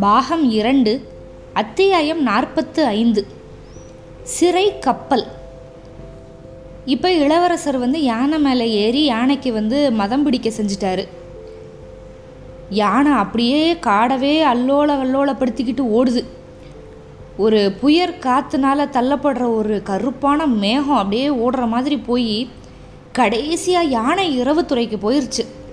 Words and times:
பாகம் 0.00 0.50
இரண்டு 0.50 1.08
அத்தியாயம் 1.52 2.22
நாற்பத்து 2.22 2.84
ஐந்து. 2.84 3.26
சிறை 4.22 4.78
கப்பல். 4.78 5.26
இப்போ 6.84 7.12
இளவரசர் 7.12 7.78
வந்து 7.78 8.02
யானை 8.02 8.38
மேலே 8.38 8.70
ஏறி 8.70 9.04
யானைக்கு 9.04 9.52
வந்து 9.52 9.90
மதம் 9.90 10.22
பிடிக்க 10.22 10.48
செஞ்சிட்டாரு. 10.48 11.08
யானை 12.70 13.12
அப்படியே 13.12 13.72
காடவே 13.72 14.42
அல்லோல 14.54 14.92
வல்லோலப்படுத்திக்கிட்டு 15.02 15.84
ஓடுது. 15.98 16.24
ஒரு 17.36 17.72
புயற் 17.80 18.18
காற்றுனால 18.20 18.88
தள்ளப்படுற 18.92 19.54
ஒரு 19.54 19.82
கருப்பான 19.84 20.46
மேகம் 20.46 20.96
அப்படியே 20.96 21.28
ஓடுற 21.28 21.66
மாதிரி 21.66 21.96
போய் 21.96 22.48
கடைசியாக 23.12 23.86
யானை 23.86 24.40
இரவுத்துறைக்கு 24.42 24.96
போயிருச்சு. 25.02 25.65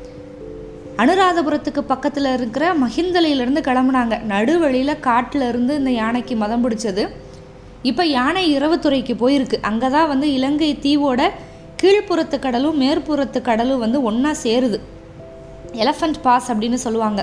அனுராதபுரத்துக்கு 1.02 1.82
பக்கத்தில் 1.92 2.30
இருக்கிற 2.38 2.66
மகிந்தலையிலேருந்து 2.82 3.62
கிளம்புனாங்க. 3.68 4.16
நடுவழியில் 4.32 5.02
காட்டில் 5.08 5.46
இருந்து 5.52 5.74
இந்த 5.80 5.92
யானைக்கு 6.02 6.36
மதம் 6.42 6.64
பிடிச்சது. 6.64 7.04
இப்போ 7.90 8.04
யானை 8.18 8.44
இரவுத்துறைக்கு 8.58 9.14
போயிருக்கு. 9.22 9.58
அங்கே 9.70 9.90
தான் 9.96 10.10
வந்து 10.12 10.28
இலங்கை 10.38 10.70
தீவோட 10.86 11.22
கீழ்ப்புறத்து 11.82 12.38
கடலும் 12.46 12.78
மேற்புறத்து 12.84 13.40
கடலும் 13.48 13.82
வந்து 13.86 14.02
ஒன்றா 14.10 14.34
சேருது. 14.44 14.78
எலஃபண்ட் 15.84 16.20
பாஸ் 16.26 16.50
அப்படின்னு 16.52 16.80
சொல்லுவாங்க. 16.86 17.22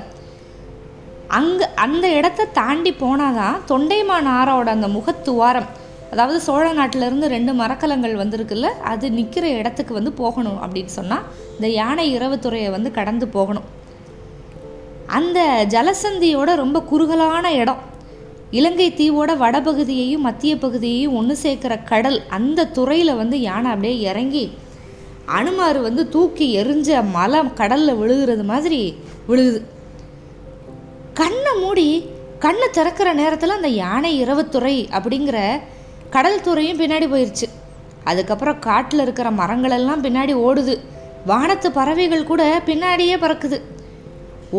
அங்கே 1.39 1.67
அந்த 1.85 2.07
இடத்த 2.19 2.49
தாண்டி 2.59 2.93
போனால் 3.03 3.39
தான் 3.41 3.61
தொண்டைமான் 3.71 4.31
ஆறோட 4.39 4.69
அந்த 4.77 4.89
முகத்துவாரம். 4.97 5.69
அதாவது 6.11 6.39
சோழ 6.41 6.65
நாட்டிலேருந்து 6.73 7.27
ரெண்டு 7.35 7.53
மரக்கலங்கள் 7.53 8.15
வந்திருக்குல்ல 8.17 8.69
அது 8.93 9.07
நிற்கிற 9.11 9.49
இடத்துக்கு 9.49 9.93
வந்து 9.95 10.13
போகணும் 10.13 10.59
அப்படின்னு 10.63 10.93
சொன்னால் 10.99 11.27
இந்த 11.55 11.69
யானை 11.69 12.07
இரவுத்துறையை 12.19 12.71
வந்து 12.71 12.91
கடந்து 12.91 13.29
போகணும். 13.29 13.69
அந்த 15.19 15.67
ஜலசந்தியோட 15.69 16.51
ரொம்ப 16.55 16.79
குறுகலான 16.83 17.47
இடம். 17.53 17.81
இலங்கை 18.51 18.89
தீவோட 18.99 19.31
வடபகுதியையும் 19.37 20.27
மத்திய 20.29 20.57
பகுதியையும் 20.57 21.17
ஒன்று 21.17 21.37
சேர்க்குற 21.43 21.75
கடல் 21.85 22.19
அந்த 22.29 22.69
துறையில் 22.77 23.15
வந்து 23.15 23.41
யானை 23.41 23.71
அப்படியே 23.71 23.97
இறங்கி 24.11 24.45
அனுமார் 25.39 25.81
வந்து 25.81 26.03
தூக்கி 26.09 26.47
எரிஞ்ச 26.63 27.11
மலை 27.11 27.41
கடலில் 27.55 27.99
விழுகிறது 28.01 28.45
மாதிரி 28.45 28.81
விழுகுது. 29.29 29.61
கண்ணை 31.15 31.53
மூடி 31.61 31.89
கண்ணை 32.39 32.69
திறக்கிற 32.73 33.09
நேரத்தில் 33.13 33.59
அந்த 33.59 33.69
யானை 33.69 34.13
இரவுத்துறை 34.25 34.77
அப்படிங்கிற 34.99 35.39
கடல் 36.15 36.45
துறையும் 36.47 36.81
பின்னாடி 36.81 37.07
போயிடுச்சு 37.11 37.47
அதுக்கப்புறம் 38.11 38.59
காட்டில் 38.59 39.03
இருக்கிற 39.05 39.29
மரங்களெல்லாம் 39.31 40.05
பின்னாடி 40.07 40.35
ஓடுது. 40.47 40.75
வானத்து 41.31 41.69
பறவைகள் 41.73 42.29
கூட 42.31 42.63
பின்னாடியே 42.67 43.17
பறக்குது. 43.25 43.59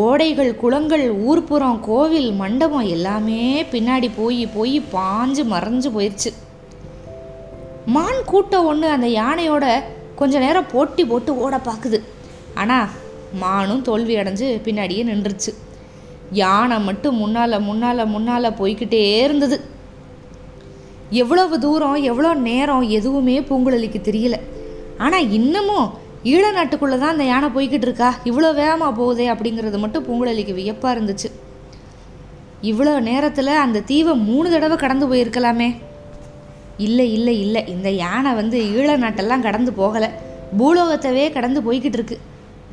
ஓடைகள் 0.03 0.51
குளங்கள் 0.55 1.05
ஊர்ப்புறம் 1.29 1.79
கோவில் 1.79 2.29
மண்டபம் 2.33 2.91
எல்லாமே 2.95 3.41
பின்னாடி 3.71 4.09
போய் 4.19 4.43
போய் 4.55 4.75
பாஞ்சு 4.93 5.43
மறைஞ்சு 5.53 5.89
போயிடுச்சு 5.95 6.31
மான் 7.85 8.21
கூட்டம் 8.25 8.65
ஒன்று 8.65 8.87
அந்த 8.95 9.07
யானையோட 9.07 9.65
கொஞ்ச 10.19 10.39
நேரம் 10.39 10.71
போட்டி 10.71 11.05
போட்டு 11.05 11.31
ஓட 11.43 11.55
பார்க்குது. 11.67 11.99
ஆனால் 12.61 12.87
மானும் 13.41 13.85
தோல்வி 13.89 14.15
அடைஞ்சு 14.15 14.47
பின்னாடியே 14.65 15.03
நின்றுச்சு. 15.11 15.51
யானை 16.41 16.79
மட்டும் 16.79 17.15
முன்னால் 17.15 17.63
முன்னால் 17.67 18.11
முன்னால் 18.13 18.57
போய்கிட்டே 18.59 19.03
இருந்தது. 19.27 19.57
எவ்வளவு 21.11 21.59
தூரம் 21.59 21.95
எவ்வளோ 21.95 22.33
நேரம் 22.33 22.85
எதுவுமே 22.97 23.41
பூங்குழலிக்கு 23.41 23.99
தெரியல. 24.09 24.35
ஆனால் 24.97 25.29
இன்னமும் 25.37 25.87
ஈழ 26.23 26.43
நாட்டுக்குள்ளே 26.55 26.97
தான் 26.99 27.13
அந்த 27.13 27.23
யானை 27.23 27.47
போய்கிட்டு 27.55 27.87
இருக்கா? 27.87 28.09
இவ்வளோ 28.29 28.53
வேகமாக 28.53 28.91
போகுதே 28.99 29.25
அப்படிங்கிறது 29.33 29.77
மட்டும் 29.79 30.05
பூங்குழலிக்கு 30.07 30.53
வியப்பாக 30.59 30.95
இருந்துச்சு. 30.95 31.29
இவ்வளோ 32.71 32.99
நேரத்தில் 32.99 33.53
அந்த 33.65 33.79
தீவை 33.79 34.13
மூணு 34.15 34.49
தடவை 34.49 34.77
கடந்து 34.77 35.05
போயிருக்கலாமே. 35.11 35.69
இல்லை 36.77 37.13
இல்லை 37.13 37.39
இல்லை. 37.39 37.63
இந்த 37.67 37.89
யானை 37.91 38.33
வந்து 38.33 38.57
ஈழ 38.59 38.97
நாட்டெல்லாம் 39.03 39.45
கடந்து 39.47 39.71
போகலை. 39.71 40.09
பூலோகத்தவே 40.59 41.31
கடந்து 41.31 41.61
போய்கிட்டு 41.61 41.97
இருக்கு. 41.99 42.17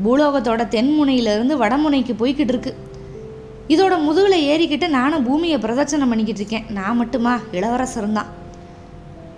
பூலோகத்தோட 0.04 0.62
தென்முனையிலிருந்து 0.74 1.56
வடமுனைக்கு 1.62 2.14
போய்கிட்டு 2.20 2.54
இருக்கு. 2.54 2.74
இதோட 3.68 3.94
முதுகில் 4.02 4.44
ஏறிக்கிட்டு 4.50 4.88
நானும் 4.88 5.24
பூமியை 5.24 5.58
பிரதட்சணம் 5.58 6.08
பண்ணிக்கிட்டு 6.08 6.42
இருக்கேன். 6.42 6.66
நான் 6.68 6.96
மட்டுமா? 6.96 7.40
இளவரசரும் 7.52 8.12
தான். 8.12 8.26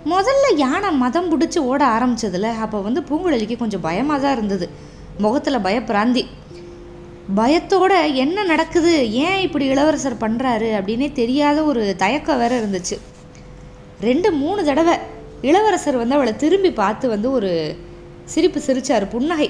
முதல்ல 0.05 0.45
யானை 0.55 0.91
மதம் 0.91 1.27
பிடிச்சி 1.31 1.59
ஓட 1.59 1.85
ஆரம்பிச்சதுல 1.85 2.57
அப்போ 2.59 2.79
வந்து 2.81 3.01
பூங்குழலிக்கு 3.01 3.57
கொஞ்சம் 3.57 3.81
பயமாக 3.81 4.21
தான் 4.21 4.31
இருந்தது. 4.31 4.69
முகத்தில் 5.17 5.65
பயப்பிராந்தி. 5.67 6.25
பயத்தோட 7.35 8.13
என்ன 8.13 8.43
நடக்குது? 8.43 9.11
ஏன் 9.11 9.39
இப்படி 9.39 9.65
இளவரசர் 9.65 10.21
பண்ணுறாரு 10.21 10.69
அப்படின்னே 10.79 11.11
தெரியாத 11.11 11.63
ஒரு 11.63 11.95
தயக்கம் 11.95 12.37
வேற 12.37 12.59
இருந்துச்சு. 12.59 12.97
ரெண்டு 14.01 14.31
மூணு 14.31 14.63
தடவை 14.63 14.95
இளவரசர் 15.41 15.97
வந்து 15.97 16.15
அவளை 16.15 16.35
திரும்பி 16.35 16.71
பார்த்து 16.71 17.09
வந்து 17.09 17.31
ஒரு 17.31 17.77
சிரிப்பு 18.25 18.61
சிரிச்சார் 18.67 19.09
புன்னகை. 19.09 19.49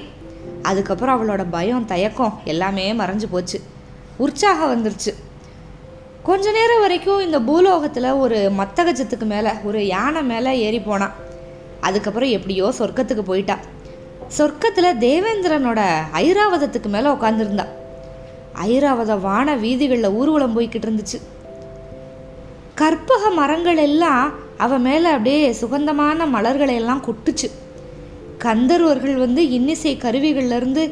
அதுக்கப்புறம் 0.62 1.16
அவளோட 1.16 1.44
பயம் 1.50 1.86
தயக்கம் 1.86 2.40
எல்லாமே 2.44 2.92
மறைஞ்சு 2.92 3.28
போச்சு. 3.30 3.60
உற்சாகம் 4.24 4.72
வந்துருச்சு. 4.72 5.12
கொஞ்ச 6.26 6.52
நேரம் 6.56 6.82
வரைக்கும் 6.84 7.22
இந்த 7.26 7.38
பூலோகத்தில் 7.48 8.08
ஒரு 8.24 8.38
மத்தகஜத்துக்கு 8.58 9.26
மேலே 9.32 9.52
ஒரு 9.68 9.80
யானை 9.92 10.22
மேலே 10.32 10.50
ஏறி 10.66 10.80
போனான் 10.88 11.14
அதுக்கப்புறம் 11.86 12.34
எப்படியோ 12.36 12.66
சொர்க்கத்துக்கு 12.78 13.24
போயிட்டா. 13.30 13.56
சொர்க்கத்தில் 14.38 14.98
தேவேந்திரனோட 15.04 15.80
ஐராவதத்துக்கு 16.22 16.88
மேலே 16.94 17.08
உட்காந்துருந்தா 17.14 17.66
ஐராவத 18.66 19.12
வான 19.20 19.56
வீதிகளில் 19.64 20.14
ஊர்வலம் 20.18 20.54
போய்கிட்டு 20.56 20.88
இருந்துச்சு. 20.88 21.18
கற்பக 22.80 23.30
மரங்கள் 23.40 23.80
எல்லாம் 23.88 24.28
அவ 24.64 24.78
மேலே 24.86 25.08
அப்படியே 25.16 25.50
சுகந்தமான 25.60 26.26
மலர்களை 26.34 26.74
எல்லாம் 26.80 27.04
கொட்டுச்சு. 27.06 27.48
கந்தர்வர்கள் 28.44 29.16
வந்து 29.24 29.42
இன்னிசை 29.56 29.92
கருவிகள்லேருந்து 30.02 30.84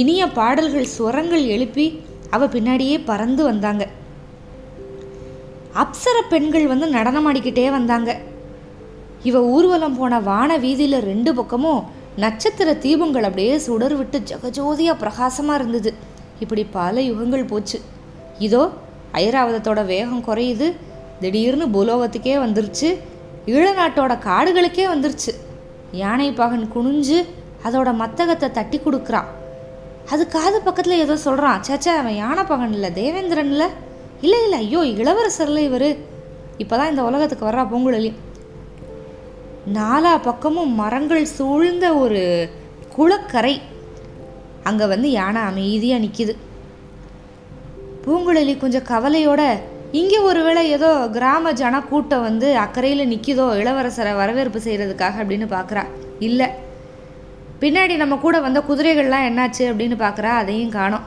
இனிய 0.00 0.22
பாடல்கள் 0.38 0.92
சுரங்கள் 0.96 1.44
எழுப்பி 1.56 1.86
அவ 2.34 2.46
பின்னாடியே 2.54 2.96
பறந்து 3.10 3.42
வந்தாங்க. 3.50 3.84
அப்சர 5.82 6.16
பெண்கள் 6.32 6.66
வந்து 6.72 6.86
நடனமாடிக்கிட்டே 6.96 7.66
வந்தாங்க. 7.78 8.10
இவ 9.28 9.42
ஊர்வலம் 9.54 9.96
போன 9.98 10.20
வான 10.30 10.56
வீதியில் 10.64 10.98
ரெண்டு 11.10 11.30
பக்கமும் 11.38 11.82
நட்சத்திர 12.22 12.70
தீபங்கள் 12.84 13.26
அப்படியே 13.28 13.52
சுடர் 13.66 13.94
விட்டு 13.96 14.18
ஜெகஜோதியாக 14.30 15.00
பிரகாசமாக 15.02 15.58
இருந்தது. 15.60 15.90
இப்படி 16.44 16.62
பல 16.78 17.02
யுகங்கள் 17.10 17.50
போச்சு. 17.52 17.78
இதோ 18.46 18.62
ஐராவதத்தோட 19.24 19.80
வேகம் 19.92 20.24
குறையுது. 20.26 20.68
திடீர்னு 21.22 21.66
பூலோகத்துக்கே 21.74 22.34
வந்துருச்சு. 22.44 22.90
ஈழநாட்டோட 23.54 24.12
காடுகளுக்கே 24.28 24.84
வந்துருச்சு. 24.94 25.32
யானை 26.02 26.28
பாகன் 26.32 26.66
குனிஞ்சு 26.74 27.18
அதோட 27.64 27.88
மத்தகத்தை 28.02 28.50
தட்டி 28.50 28.78
கொடுக்குறான் 28.78 29.30
அது 30.10 30.22
காது 30.34 30.58
பக்கத்தில் 30.66 31.02
ஏதோ 31.04 31.14
சொல்கிறான் 31.26 31.62
சேச்சா 31.68 31.92
அவன் 32.00 32.20
யானை 32.22 32.42
பகன் 32.50 32.74
இல்லை 32.76 32.90
தேவேந்திரன் 33.00 33.52
இல்லை. 33.54 33.68
இல்லை 34.24 34.40
இல்லை 34.44 34.58
ஐயோ 34.64 34.80
இளவரசரில் 34.92 35.66
இவர். 35.68 35.88
இப்போ 36.62 36.74
தான் 36.76 36.90
இந்த 36.92 37.02
உலகத்துக்கு 37.08 37.48
வர்றா 37.48 37.64
பூங்குழலி. 37.72 38.10
நாலா 39.76 40.12
பக்கமும் 40.28 40.72
மரங்கள் 40.80 41.24
சூழ்ந்த 41.36 41.86
ஒரு 42.02 42.22
குளக்கரை. 42.96 43.54
அங்கே 44.70 44.86
வந்து 44.92 45.10
யானை 45.10 45.42
அமைதியாக 45.50 46.02
நிற்கிது 46.04 46.34
பூங்குழலி 48.04 48.54
கொஞ்சம் 48.58 48.88
கவலையோட 48.90 49.42
இங்கே 50.00 50.18
ஒருவேளை 50.28 50.62
ஏதோ 50.76 50.90
கிராம 51.16 51.52
ஜன 51.60 51.80
கூட்டம் 51.90 52.26
வந்து 52.28 52.48
அக்கறையில் 52.64 53.10
நிற்கிதோ 53.12 53.46
இளவரசரை 53.62 54.12
வரவேற்பு 54.20 54.60
செய்கிறதுக்காக 54.66 55.20
அப்படின்னு 55.22 55.48
பார்க்குறா 55.56 55.82
இல்லை. 56.28 56.48
பின்னாடி 57.62 57.94
நம்ம 57.96 58.14
கூட 58.22 58.36
வந்த 58.44 58.60
குதிரைகள்லாம் 58.68 59.26
என்னாச்சு 59.26 59.64
அப்படின்னு 59.70 59.96
பார்க்குறா 60.04 60.30
அதையும் 60.42 60.72
காணோம். 60.76 61.04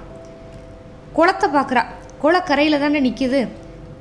குளத்தை 1.17 1.47
பார்க்குறா. 1.55 1.81
குளக்கரையில் 2.21 2.83
தானே 2.83 2.99
நிற்கிது 3.05 3.39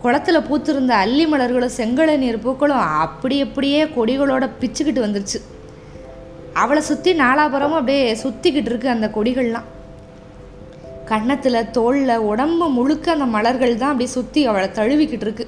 குளத்துல 0.02 0.38
பூத்திருந்த 0.48 0.92
அல்லி 1.04 1.24
மலர்களும் 1.32 1.74
செங்கழநீர் 1.78 2.38
பூக்களும் 2.44 2.82
அப்படி 3.04 3.36
அப்படியே 3.46 3.80
கொடிகளோட 3.96 4.44
பிச்சுக்கிட்டு 4.60 5.04
வந்துருச்சு. 5.04 5.38
அவளை 6.62 6.82
சுற்றி 6.90 7.12
நாலாபுறமும் 7.22 7.78
அப்படியே 7.80 8.04
சுற்றிக்கிட்டு 8.22 8.70
இருக்கு 8.72 8.88
அந்த 8.94 9.08
கொடிகள்லாம். 9.16 9.68
கன்னத்தில் 11.10 11.70
தோளில் 11.78 12.24
உடம்பு 12.30 12.68
முழுக்க 12.76 13.12
அந்த 13.16 13.28
மலர்கள் 13.36 13.80
தான் 13.82 13.92
அப்படியே 13.92 14.12
சுற்றி 14.16 14.42
அவளை 14.52 14.68
தழுவிக்கிட்டு 14.78 15.26
இருக்கு. 15.28 15.46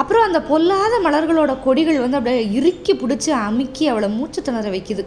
அப்புறம் 0.00 0.26
அந்த 0.28 0.40
பொல்லாத 0.48 0.94
மலர்களோட 1.04 1.52
கொடிகள் 1.68 2.02
வந்து 2.06 2.20
அப்படியே 2.20 2.42
இறுக்கி 2.58 2.92
பிடிச்சி 2.94 3.30
அமுக்கி 3.44 3.84
அவளை 3.92 4.08
மூச்சு 4.16 4.40
திணற 4.42 4.68
வைக்குது. 4.74 5.04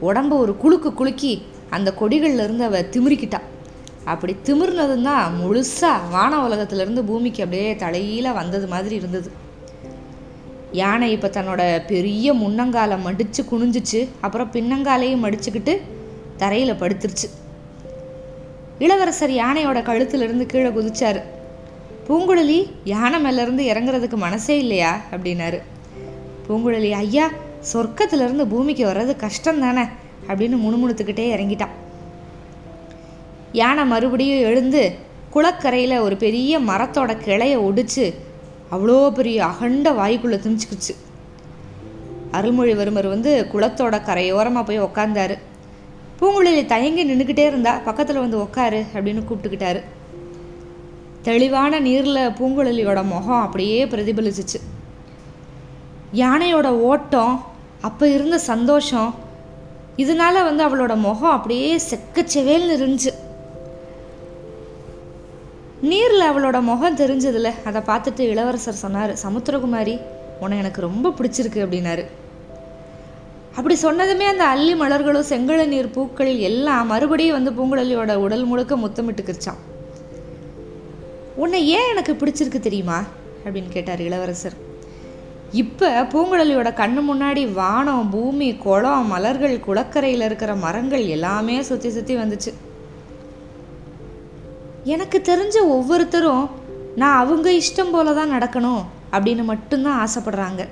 உடம்ப 0.00 0.28
ஒரு 0.28 0.56
குலுக்கு 0.56 0.94
குலுக்கி 0.94 1.42
அந்த 1.70 1.94
கொடிகள்லேருந்து 2.00 2.60
அவள் 2.60 2.88
திமிரிக்கிட்டா 2.90 3.40
அப்படி 4.04 4.36
திமிர்னதும் 4.44 5.02
தான் 5.02 5.34
முழுசாக 5.40 6.10
வான 6.10 6.48
உலகத்துலேருந்து 6.48 7.02
பூமிக்கு 7.02 7.42
அப்படியே 7.42 7.76
தலையில 7.76 8.32
வந்தது 8.32 8.66
மாதிரி 8.66 8.94
இருந்தது. 8.94 9.32
யானை 10.72 11.12
இப்போ 11.12 11.28
தன்னோட 11.28 11.86
பெரிய 11.86 12.34
முன்னங்காலை 12.34 13.00
மடித்து 13.00 13.42
குனிஞ்சிச்சு. 13.42 14.08
அப்புறம் 14.20 14.50
பின்னங்காலையும் 14.52 15.24
மடிச்சுக்கிட்டு 15.24 15.80
தரையில் 16.36 16.74
படுத்துருச்சு. 16.74 17.28
இளவரசர் 18.78 19.30
யானையோட 19.30 19.82
கழுத்துலேருந்து 19.82 20.46
கீழே 20.46 20.68
குதிச்சாரு. 20.68 21.20
பூங்குழலி 22.08 22.70
யானை 22.84 23.24
மேலேருந்து 23.24 23.74
இறங்குறதுக்கு 23.74 24.14
மனசே 24.14 24.58
இல்லையா? 24.58 25.00
அப்படின்னாரு. 25.10 25.60
பூங்குழலி 26.48 26.90
ஐயா 26.90 27.30
சொர்க்கத்திலிருந்து 27.72 28.44
பூமிக்கு 28.44 28.86
வர்றது 28.86 29.16
கஷ்டம் 29.16 29.60
தானே 29.60 29.84
அப்படின்னு 30.28 30.56
முணுமுணுத்துக்கிட்டே 30.64 31.26
இறங்கிட்டான். 31.34 31.74
யானை 33.52 33.86
மறுபடியும் 33.86 34.46
எழுந்து 34.50 34.82
குளக்கரையில் 35.34 35.96
ஒரு 35.98 36.16
பெரிய 36.16 36.58
மரத்தோட 36.58 37.12
கிளைய 37.26 37.54
ஒடிச்சு 37.68 38.14
அவ்வளோ 38.72 39.10
பெரிய 39.10 39.44
அகண்ட 39.44 39.92
வாய்க்குள்ளே 39.92 40.38
திணிச்சுக்குச்சு. 40.44 40.94
அருள்மொழிவர்மர் 42.32 43.08
வந்து 43.08 43.46
குளத்தோட 43.52 43.96
கரையோரமாக 44.08 44.64
போய் 44.64 44.80
உக்காந்தாரு. 44.80 45.36
பூங்குழலி 46.20 46.66
தயங்கி 46.66 47.02
நின்றுக்கிட்டே 47.04 47.44
இருந்தா 47.46 47.72
பக்கத்தில் 47.84 48.22
வந்து 48.24 48.38
உக்காரு 48.38 48.80
அப்படின்னு 48.94 49.22
கூப்பிட்டுக்கிட்டாரு. 49.28 49.80
தெளிவான 51.22 51.80
நீரில் 51.80 52.32
பூங்குழலியோட 52.38 53.04
முகம் 53.04 53.42
அப்படியே 53.42 53.84
பிரதிபலிச்சிச்சு. 53.84 54.58
யானையோட 56.12 56.68
ஓட்டம் 56.90 57.34
அப்போ 57.88 58.04
இருந்த 58.08 58.38
சந்தோஷம் 58.38 59.10
இதனால 60.02 60.36
வந்து 60.48 60.62
அவளோட 60.66 60.96
முகம் 61.06 61.34
அப்படியே 61.36 61.68
செக்கச்செவேல்னு 61.90 62.76
இருந்துச்சு. 62.78 63.12
நீரில் 65.80 66.28
அவளோட 66.30 66.58
முகம் 66.68 66.96
தெரிஞ்சதில்ல 66.96 67.50
அதை 67.68 67.80
பார்த்துட்டு 67.88 68.26
இளவரசர் 68.32 68.82
சொன்னார் 68.84 69.12
சமுத்திரகுமாரி 69.24 69.94
உன்னை 70.40 70.58
எனக்கு 70.58 70.80
ரொம்ப 70.80 71.12
பிடிச்சிருக்கு 71.18 71.64
அப்படின்னாரு. 71.64 72.04
அப்படி 73.58 73.74
சொன்னதுமே 73.82 74.26
அந்த 74.32 74.44
அள்ளி 74.44 74.74
மலர்களும் 74.74 75.28
செங்கல 75.32 75.66
நீர் 75.66 75.94
பூக்கள் 75.96 76.32
எல்லாம் 76.50 76.86
மறுபடியும் 76.86 77.36
வந்து 77.38 77.52
பூங்குழலியோட 77.58 78.14
உடல் 78.26 78.44
முழுக்க 78.44 78.76
முத்தமிட்டுக்கிருச்சான் 78.76 79.62
உன்னை 81.36 81.60
ஏன் 81.76 81.90
எனக்கு 81.90 82.12
பிடிச்சிருக்கு 82.12 82.60
தெரியுமா? 82.60 82.98
அப்படின்னு 83.44 83.68
கேட்டார் 83.68 84.00
இளவரசர். 84.00 84.63
இப்போ 85.60 85.88
பூங்குழலியோட 86.12 86.68
கண்ணு 86.78 87.00
முன்னாடி 87.08 87.52
வானம் 87.52 88.10
பூமி 88.10 88.48
குளம் 88.64 89.10
மலர்கள் 89.12 89.56
குளக்கரையில் 89.66 90.24
இருக்கிற 90.28 90.54
மரங்கள் 90.54 91.04
எல்லாமே 91.16 91.56
சுற்றி 91.68 91.90
சுற்றி 91.90 92.14
வந்துச்சு. 92.16 92.52
எனக்கு 94.94 95.18
தெரிஞ்ச 95.30 95.56
ஒவ்வொருத்தரும் 95.76 96.46
நான் 97.02 97.20
அவங்க 97.24 97.48
இஷ்டம் 97.60 97.92
போல 97.92 98.14
தான் 98.18 98.34
நடக்கணும் 98.36 98.82
அப்படின்னு 99.12 99.44
மட்டும்தான் 99.52 100.00
ஆசைப்படுறாங்க. 100.04 100.62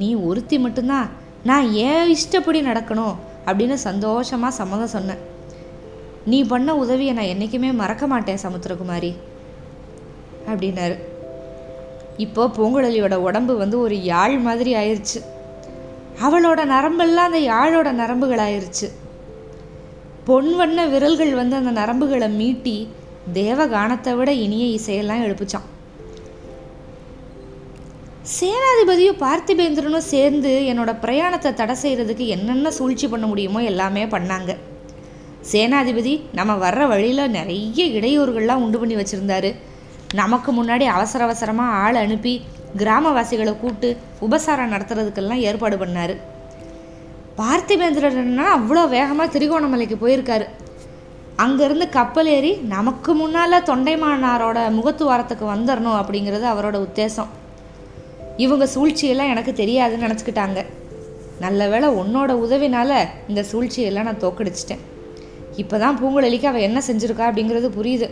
நீ 0.00 0.10
ஒருத்தி 0.28 0.58
மட்டும்தான் 0.58 1.08
நான் 1.50 1.66
ஏன் 1.88 2.12
இஷ்டப்படி 2.16 2.60
நடக்கணும்? 2.70 3.16
அப்படின்னு 3.48 3.76
சந்தோஷமாக 3.88 4.58
சம்மதம் 4.60 4.94
சொன்னேன். 4.98 5.24
நீ 6.30 6.38
பண்ண 6.52 6.70
உதவியை 6.84 7.12
நான் 7.14 7.32
என்றைக்குமே 7.32 7.72
மறக்க 7.82 8.06
மாட்டேன் 8.06 8.44
சமுத்திரகுமாரி 8.46 9.12
அப்படின்னாரு. 10.52 10.96
இப்போ 12.24 12.42
பூங்குழலியோட 12.56 13.14
உடம்பு 13.28 13.54
வந்து 13.62 13.76
ஒரு 13.78 13.96
யாழ் 14.02 14.36
மாதிரி 14.38 14.70
ஆயிடுச்சு 14.74 15.20
அவளோட 16.26 16.60
நரம்பெல்லாம் 16.74 17.28
அந்த 17.30 17.40
யாழோட 17.52 17.88
நரம்புகள் 18.02 18.42
ஆயிடுச்சு 18.44 18.88
பொன் 20.28 20.52
வண்ண 20.56 20.86
விரல்கள் 20.86 21.32
வந்து 21.34 21.56
அந்த 21.56 21.72
நரம்புகளை 21.80 22.28
மீட்டி 22.40 22.76
தேவகானத்தை 23.40 24.12
விட 24.14 24.30
இனிய 24.44 24.66
இசையெல்லாம் 24.78 25.24
எழுப்புச்சான் 25.26 25.66
சேனாதிபதியும் 28.36 29.20
பார்த்திபேந்திரனும் 29.24 30.10
சேர்ந்து 30.12 30.52
என்னோட 30.70 30.92
பிரயாணத்தை 31.04 31.50
தடை 31.54 31.74
செய்கிறதுக்கு 31.82 32.24
என்னென்ன 32.26 32.70
சூழ்ச்சி 32.70 33.06
பண்ண 33.08 33.26
முடியுமோ 33.26 33.60
எல்லாமே 33.62 34.04
பண்ணாங்க. 34.14 34.52
சேனாதிபதி 35.52 36.14
நம்ம 36.32 36.52
வர்ற 36.64 36.82
வழியில் 36.92 37.34
நிறைய 37.38 37.84
இடையூறுகள்லாம் 37.98 38.62
உண்டு 38.64 38.78
பண்ணி 38.78 38.96
வச்சுருந்தாரு. 38.96 39.50
நமக்கு 40.14 40.50
முன்னாடி 40.52 40.84
அவசர 40.84 41.24
அவசரமாக 41.24 41.78
ஆள் 41.84 41.94
அனுப்பி 41.94 42.32
கிராமவாசிகளை 42.80 43.52
கூப்பிட்டு 43.60 43.96
உபசாரம் 44.20 44.72
நடத்துறதுக்கெல்லாம் 44.72 45.44
ஏற்பாடு 45.48 45.76
பண்ணார். 45.76 46.14
பார்த்திபேந்திரன்னா 47.38 48.46
அவ்வளோ 48.56 48.88
வேகமாக 48.88 49.38
திரிகோணமலைக்கு 49.38 49.96
போயிருக்காரு. 50.04 50.46
அங்கேருந்து 51.44 51.88
கப்பல் 51.88 52.26
ஏறி 52.26 52.52
நமக்கு 52.56 53.14
முன்னால் 53.14 53.64
தொண்டைமானாரோட 53.70 54.58
முகத்துவாரத்துக்கு 54.78 55.46
வந்துடணும் 55.54 55.98
அப்படிங்கிறது 56.00 56.46
அவரோட 56.52 56.76
உத்தேசம். 56.86 57.30
இவங்க 58.36 58.68
சூழ்ச்சியெல்லாம் 58.74 59.32
எனக்கு 59.34 59.52
தெரியாதுன்னு 59.62 60.06
நினச்சிக்கிட்டாங்க. 60.06 60.64
நல்ல 61.40 61.68
வேளை 61.68 61.88
உன்னோட 61.88 62.30
உதவினால 62.44 63.08
இந்த 63.28 63.44
சூழ்ச்சியெல்லாம் 63.52 64.08
நான் 64.10 64.24
தோக்கடிச்சிட்டேன். 64.24 64.82
இப்போ 65.56 65.78
தான் 65.78 65.98
பூங்குழலிக்கு 66.00 66.44
அவள் 66.44 66.60
என்ன 66.60 66.82
செஞ்சுருக்கா 66.88 67.28
அப்படிங்கிறது 67.28 67.70
புரியுது. 67.78 68.08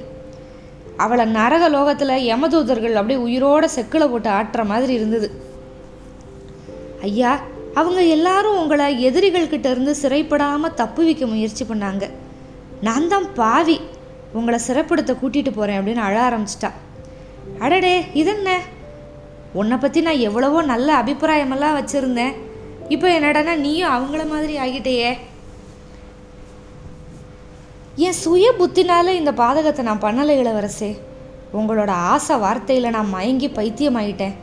அவளை 0.96 1.24
நரக 1.38 1.64
லோகத்தில் 1.68 2.24
யமதூதர்கள் 2.30 2.98
அப்படியே 3.00 3.20
உயிரோட 3.26 3.64
செக்கில் 3.76 4.10
போட்டு 4.10 4.30
ஆட்டுற 4.30 4.64
மாதிரி 4.64 4.92
இருந்தது. 4.92 5.28
ஐயா 7.08 7.32
அவங்க 7.80 8.00
எல்லாரும் 8.16 8.58
உங்களை 8.58 8.86
எதிரிகள்கிட்ட 9.08 9.68
இருந்து 9.70 9.94
சிறைப்படாமல் 10.02 10.74
தப்பு 10.74 11.04
வைக்க 11.04 11.26
முயற்சி 11.26 11.64
பண்ணாங்க. 11.64 12.04
நான் 12.80 13.08
தான் 13.08 13.26
பாவி 13.32 13.80
உங்களை 14.32 14.58
சிறைப்படுத்த 14.68 15.12
கூட்டிகிட்டு 15.22 15.52
போகிறேன் 15.52 15.78
அப்படின்னு 15.80 16.06
அழ 16.06 16.16
ஆரம்பிச்சிட்டா. 16.28 16.70
அடடே 17.58 18.04
இதென்ன? 18.20 18.58
உன்னை 19.52 19.76
பற்றி 19.76 20.00
நான் 20.00 20.24
எவ்வளவோ 20.28 20.62
நல்ல 20.62 21.02
அபிப்பிராயமெல்லாம் 21.02 21.76
வச்சுருந்தேன். 21.78 22.34
இப்போ 22.88 23.08
என்னடனா 23.18 23.54
நீயும் 23.56 23.94
அவங்கள 23.96 24.22
மாதிரி 24.28 24.54
ஆகிட்டேயே. 24.64 25.10
என் 27.96 28.12
சுய 28.12 28.52
புத்தினால 28.58 29.08
இந்த 29.08 29.32
பாதகத்தை 29.32 29.82
நான் 29.82 30.00
பண்ணலை 30.00 30.34
இளவரசே. 30.42 30.96
உங்களோட 31.58 31.88
ஆசை 31.88 32.36
வார்த்தையில் 32.36 32.90
நான் 32.90 33.08
மயங்கி 33.08 33.48
பைத்தியமாயிட்டேன். 33.48 34.34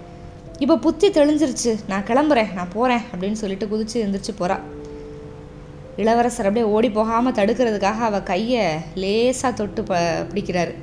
இப்போ 0.60 0.77
புத்தி 0.77 1.10
தெளிஞ்சிருச்சு. 1.10 1.79
நான் 1.88 2.03
கிளம்புறேன். 2.03 2.53
நான் 2.53 2.72
போகிறேன் 2.74 3.01
அப்படின்னு 3.12 3.31
சொல்லிட்டு 3.31 3.65
குதிச்சு 3.65 3.93
எழுந்திரிச்சு 3.93 4.34
போகிறா 4.39 4.58
இளவரசர் 5.96 6.46
அப்படியே 6.46 6.72
ஓடி 6.72 6.89
போகாமல் 6.89 7.34
தடுக்கிறதுக்காக 7.34 8.00
அவள் 8.00 8.24
கையை 8.24 8.65
லேசாக 8.96 9.53
தொட்டு 9.53 9.84
ப 9.84 9.96
பிடிக்கிறாரு. 10.34 10.74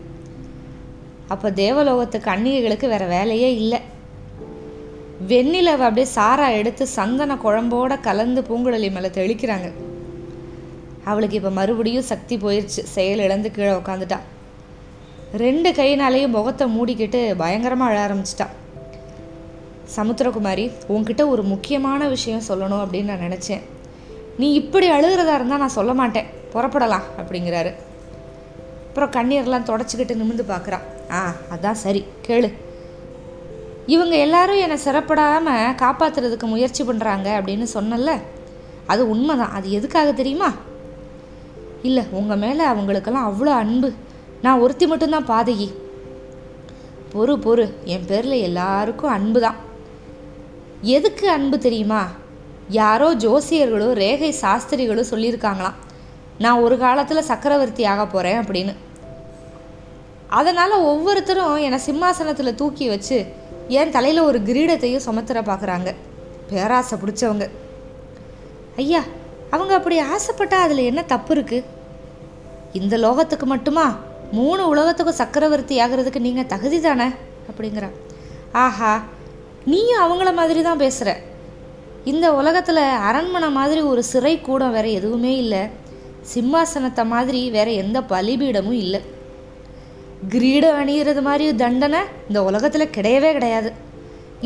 அப்போ 1.29 1.51
தேவலோகத்து 1.51 2.19
கன்னிகைகளுக்கு 2.19 2.89
வேற 2.89 3.07
வேலையே 3.07 3.55
இல்லை. 3.55 3.81
வெண்ணிலவை 5.29 5.85
அப்படியே 5.89 6.05
சாரா 6.05 6.49
எடுத்து 6.49 6.87
சந்தன 6.87 7.35
குழம்போட 7.35 8.01
கலந்து 8.01 8.41
பூங்குழலி 8.41 8.91
மேலே 8.93 9.09
தெளிக்கிறாங்க. 9.09 9.73
அவளுக்கு 11.11 11.37
இப்போ 11.37 11.51
மறுபடியும் 11.59 12.09
சக்தி 12.11 12.37
போயிடுச்சு 12.37 12.83
செயல் 12.97 13.25
இழந்து 13.27 13.51
கீழே 13.51 13.73
உக்காந்துட்டா. 13.81 14.19
ரெண்டு 15.45 15.71
கையினாலேயும் 15.79 16.35
முகத்தை 16.37 16.67
மூடிக்கிட்டு 16.77 17.21
பயங்கரமாக 17.43 17.91
அழ 17.91 17.99
ஆரம்பிச்சிட்டா. 18.07 18.47
சமுத்திரகுமாரி 19.97 20.65
உன்கிட்ட 20.95 21.23
ஒரு 21.33 21.43
முக்கியமான 21.53 22.09
விஷயம் 22.09 22.47
சொல்லணும் 22.49 22.83
அப்படின்னு 22.83 23.11
நான் 23.11 23.27
நினச்சேன். 23.27 23.65
நீ 24.37 24.49
இப்படி 24.63 24.87
அழுகிறதா 24.91 25.35
இருந்தால் 25.39 25.63
நான் 25.65 25.77
சொல்ல 25.79 25.93
மாட்டேன். 26.01 26.31
புறப்படலாம் 26.55 27.07
அப்படிங்கிறாரு. 27.21 27.73
அப்புறம் 28.89 29.13
கண்ணீர்லாம் 29.17 29.69
தொடச்சிக்கிட்டு 29.71 30.15
நிமிந்து 30.21 30.45
பார்க்குறான் 30.53 30.85
ஆ 31.11 31.19
அதான் 31.55 31.83
சரி. 31.85 32.03
கேளு. 32.27 32.49
இவங்க 33.87 34.15
எல்லாரும் 34.17 34.63
என்னை 34.65 34.79
சிறப்படாமல் 34.85 35.77
காப்பாற்றுறதுக்கு 35.83 36.47
முயற்சி 36.55 36.83
பண்ணுறாங்க 36.85 37.29
அப்படின்னு 37.39 37.67
சொன்னல 37.75 38.13
அது 38.93 39.03
உண்மைதான். 39.15 39.55
அது 39.59 39.69
எதுக்காக 39.79 40.13
தெரியுமா? 40.13 40.51
இல்லை 41.83 42.05
உங்கள் 42.11 42.37
மேலே 42.37 42.65
அவங்களுக்கெல்லாம் 42.65 43.29
அவ்வளோ 43.29 43.51
அன்பு. 43.51 43.93
நான் 44.43 44.61
ஒருத்தி 44.61 44.87
மட்டும்தான் 44.87 45.27
பாதகி. 45.27 45.73
பொறு 47.15 47.35
பொறு. 47.45 47.73
என் 47.85 48.05
பேரில் 48.07 48.45
எல்லாருக்கும் 48.49 49.11
அன்பு 49.11 49.41
தான் 49.41 49.55
எதுக்கு 50.83 51.31
அன்பு 51.31 51.59
தெரியுமா? 51.59 52.07
யாரோ 52.69 53.15
ஜோசியர்களோ 53.15 53.93
ரேகை 53.93 54.35
சாஸ்திரிகளோ 54.41 55.05
சொல்லியிருக்காங்களாம். 55.11 55.79
நான் 56.39 56.61
ஒரு 56.61 56.79
காலத்தில் 56.79 57.23
சக்கரவர்த்தி 57.23 57.85
ஆக 57.85 58.07
போகிறேன் 58.07 58.41
அப்படின்னு. 58.41 58.75
அதனால் 60.29 60.71
ஒவ்வொருத்தரும் 60.71 61.57
என்னை 61.57 61.79
சிம்மாசனத்தில் 61.79 62.55
தூக்கி 62.55 62.89
வச்சு 62.89 63.27
என் 63.69 63.91
தலையில் 63.91 64.21
ஒரு 64.21 64.39
கிரீடத்தையும் 64.39 65.07
சுமத்துற 65.07 65.41
பார்க்குறாங்க 65.51 65.95
பேராசை 66.49 66.99
பிடிச்சவங்க. 66.99 67.51
ஐயா 68.77 69.03
அவங்க 69.55 69.73
அப்படி 69.79 69.97
ஆசைப்பட்டா 70.15 70.59
அதில் 70.65 70.89
என்ன 70.91 71.01
தப்பு 71.13 71.33
இருக்குது 71.35 71.67
இந்த 72.79 72.95
லோகத்துக்கு 73.05 73.47
மட்டுமா? 73.53 73.87
மூணு 74.39 74.63
உலகத்துக்கும் 74.73 75.21
சக்கரவர்த்தி 75.21 75.75
ஆகிறதுக்கு 75.85 76.21
நீங்கள் 76.27 76.51
தகுதி 76.53 76.79
தானே 76.87 77.09
அப்படிங்கிற 77.51 77.87
ஆஹா 78.65 78.93
நீயும் 79.73 80.03
அவங்கள 80.05 80.31
மாதிரி 80.41 80.61
தான் 80.67 80.83
பேசுகிற 80.83 81.11
இந்த 82.11 82.27
உலகத்தில் 82.41 82.83
அரண்மனை 83.09 83.49
மாதிரி 83.57 83.81
ஒரு 83.91 84.03
சிறை 84.11 84.35
கூடம் 84.41 84.75
வேறு 84.77 84.91
எதுவுமே 84.99 85.33
இல்லை. 85.43 85.63
சிம்மாசனத்தை 86.33 87.05
மாதிரி 87.13 87.41
வேறு 87.57 87.73
எந்த 87.83 87.99
பலிபீடமும் 88.13 88.79
இல்லை. 88.85 89.01
கிரீடம் 90.35 90.79
அணியிறது 90.81 91.23
மாதிரி 91.29 91.45
தண்டனை 91.63 92.01
இந்த 92.29 92.43
உலகத்தில் 92.49 92.95
கிடையவே 92.97 93.31
கிடையாது. 93.37 93.71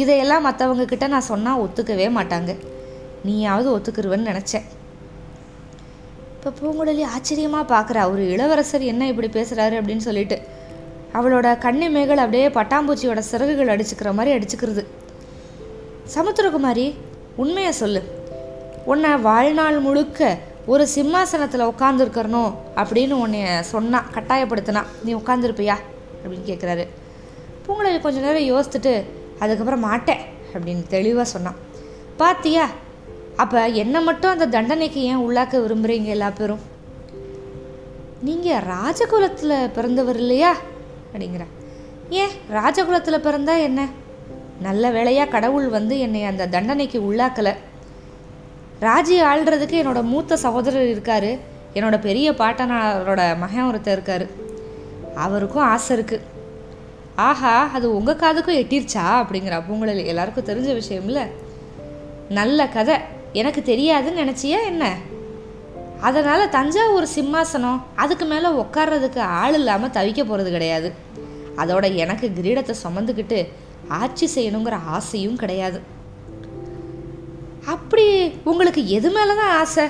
இதையெல்லாம் 0.03 0.47
மற்றவங்க 0.49 0.85
கிட்ட 0.93 1.07
நான் 1.15 1.29
சொன்னால் 1.33 1.63
ஒத்துக்கவே 1.65 2.09
மாட்டாங்க. 2.19 2.53
நீயாவது 3.27 3.69
ஒத்துக்குருவன்னு 3.77 4.31
நினச்சேன். 4.33 4.67
இப்போ 6.45 6.61
பூங்குழலி 6.61 7.03
ஆச்சரியமாக 7.05 7.65
பார்க்குறா 7.73 8.11
ஒரு 8.13 8.31
இளவரசர் 8.31 8.83
என்ன 8.83 9.09
இப்படி 9.09 9.29
பேசுகிறாரு 9.29 9.75
அப்படின்னு 9.81 10.05
சொல்லிட்டு. 10.07 10.37
அவளோட 11.13 11.59
கண்ணிமைகள் 11.59 12.17
அப்படியே 12.17 12.49
பட்டாம்பூச்சியோட 12.49 13.19
சிறகுகள் 13.19 13.71
அடிச்சுக்கிற 13.75 14.15
மாதிரி 14.15 14.33
அடிச்சுக்கிறது. 14.37 14.83
சமுத்திரகுமாரி 16.15 16.95
உண்மையை 17.37 17.73
சொல்லு. 17.73 18.03
உன்னை 18.85 19.17
வாழ்நாள் 19.29 19.79
முழுக்க 19.79 20.39
ஒரு 20.67 20.87
சிம்மாசனத்தில் 20.87 21.69
உட்காந்துருக்கணும் 21.73 22.53
அப்படின்னு 22.77 23.15
உன்னைய 23.25 23.61
சொன்னா 23.61 24.05
கட்டாயப்படுத்தினா. 24.15 24.83
நீ 25.05 25.15
உட்காந்துருப்பியா 25.15 25.79
அப்படின்னு 26.23 26.49
கேட்குறாரு 26.51 26.87
பூங்குழலி 27.67 28.01
கொஞ்ச 28.01 28.21
நேரம் 28.21 28.49
யோசித்துட்டு 28.53 29.05
அதுக்கப்புறம் 29.39 29.87
மாட்டேன் 29.89 30.25
அப்படின்னு 30.53 30.87
தெளிவாக 30.87 31.33
சொன்னான். 31.35 31.61
பாத்தியா? 32.17 32.69
அப்போ 33.37 33.69
என்னை 33.69 34.01
மட்டும் 34.01 34.31
அந்த 34.31 34.47
தண்டனைக்கு 34.47 35.03
ஏன் 35.03 35.19
உள்ளாக்க 35.19 35.53
விரும்புகிறீங்க 35.53 36.05
எல்லா 36.05 36.31
பேரும்? 36.31 36.59
நீங்கள் 38.21 38.63
ராஜகுலத்தில் 38.63 39.73
பிறந்தவர் 39.73 40.17
இல்லையா? 40.17 40.57
அப்படிங்கிற. 41.15 41.47
ஏன்? 42.11 42.29
ராஜகுலத்தில் 42.53 43.25
பிறந்தா 43.25 43.59
என்ன? 43.59 43.89
நல்ல 44.61 44.91
வேளையாக 44.91 45.31
கடவுள் 45.31 45.69
வந்து 45.69 45.99
என்னை 45.99 46.25
அந்த 46.25 46.49
தண்டனைக்கு 46.49 47.13
உள்ளாக்கலை. 47.13 47.55
ராஜி 48.81 49.23
ஆள்றதுக்கு 49.23 49.83
என்னோடய 49.83 50.03
மூத்த 50.03 50.37
சகோதரர் 50.37 50.89
இருக்கார். 50.89 51.35
என்னோட 51.75 52.01
பெரிய 52.01 52.31
பாட்டனாரோட 52.31 53.37
மகன் 53.39 53.65
ஒருத்தர் 53.65 53.93
இருக்கார். 53.93 54.27
அவருக்கும் 55.15 55.63
ஆசை 55.63 55.97
இருக்குது 55.97 56.21
ஆஹா 57.15 57.71
அது 57.73 57.97
உங்கள் 57.97 58.17
காதுக்கும் 58.17 58.59
எட்டிருச்சா? 58.63 59.07
அப்படிங்கிற 59.07 59.63
பூங்குழலி. 59.71 60.07
எல்லாருக்கும் 60.07 60.45
தெரிஞ்ச 60.45 60.73
விஷயம் 60.73 61.05
இல்லை? 61.05 61.23
நல்ல 62.29 62.69
கதை. 62.69 62.97
எனக்கு 63.33 63.61
தெரியாதுன்னு 63.61 64.23
நினச்சியா 64.23 64.59
என்ன? 64.65 64.85
அதனால் 66.01 66.49
தஞ்சாவூர் 66.49 67.07
சிம்மாசனம் 67.15 67.81
அதுக்கு 67.95 68.25
மேலே 68.25 68.49
உட்கார்றதுக்கு 68.49 69.19
ஆள் 69.19 69.55
இல்லாமல் 69.55 69.91
தவிக்க 69.91 70.21
போகிறது 70.25 70.51
கிடையாது. 70.51 70.93
அதோட 71.57 71.95
எனக்கு 71.95 72.33
கிரீடத்தை 72.37 72.75
சுமந்துக்கிட்டு 72.85 73.49
ஆட்சி 73.89 74.29
செய்யணுங்கிற 74.35 74.79
ஆசையும் 74.87 75.37
கிடையாது. 75.37 75.81
அப்படி 77.67 78.33
உங்களுக்கு 78.45 78.89
எது 78.89 79.11
மேலே 79.11 79.35
தான் 79.35 79.55
ஆசை? 79.59 79.87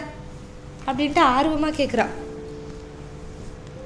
அப்படின்ட்டு 0.87 1.19
ஆர்வமாக 1.19 1.83
கேட்குறா 1.83 2.07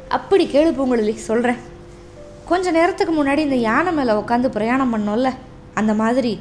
அப்படி 0.08 0.44
கேளு 0.46 0.70
பூங்குழலி 0.78 1.14
சொல்கிறேன் 1.14 1.60
கொஞ்ச 2.44 2.70
நேரத்துக்கு 2.70 3.12
முன்னாடி 3.14 3.38
இந்த 3.38 3.54
யானை 3.54 3.92
மேலே 3.92 4.12
உட்காந்து 4.12 4.48
பிரயாணம் 4.48 4.92
பண்ணோம்ல 4.94 5.30
அந்த 5.74 5.94
மாதிரி 5.94 6.40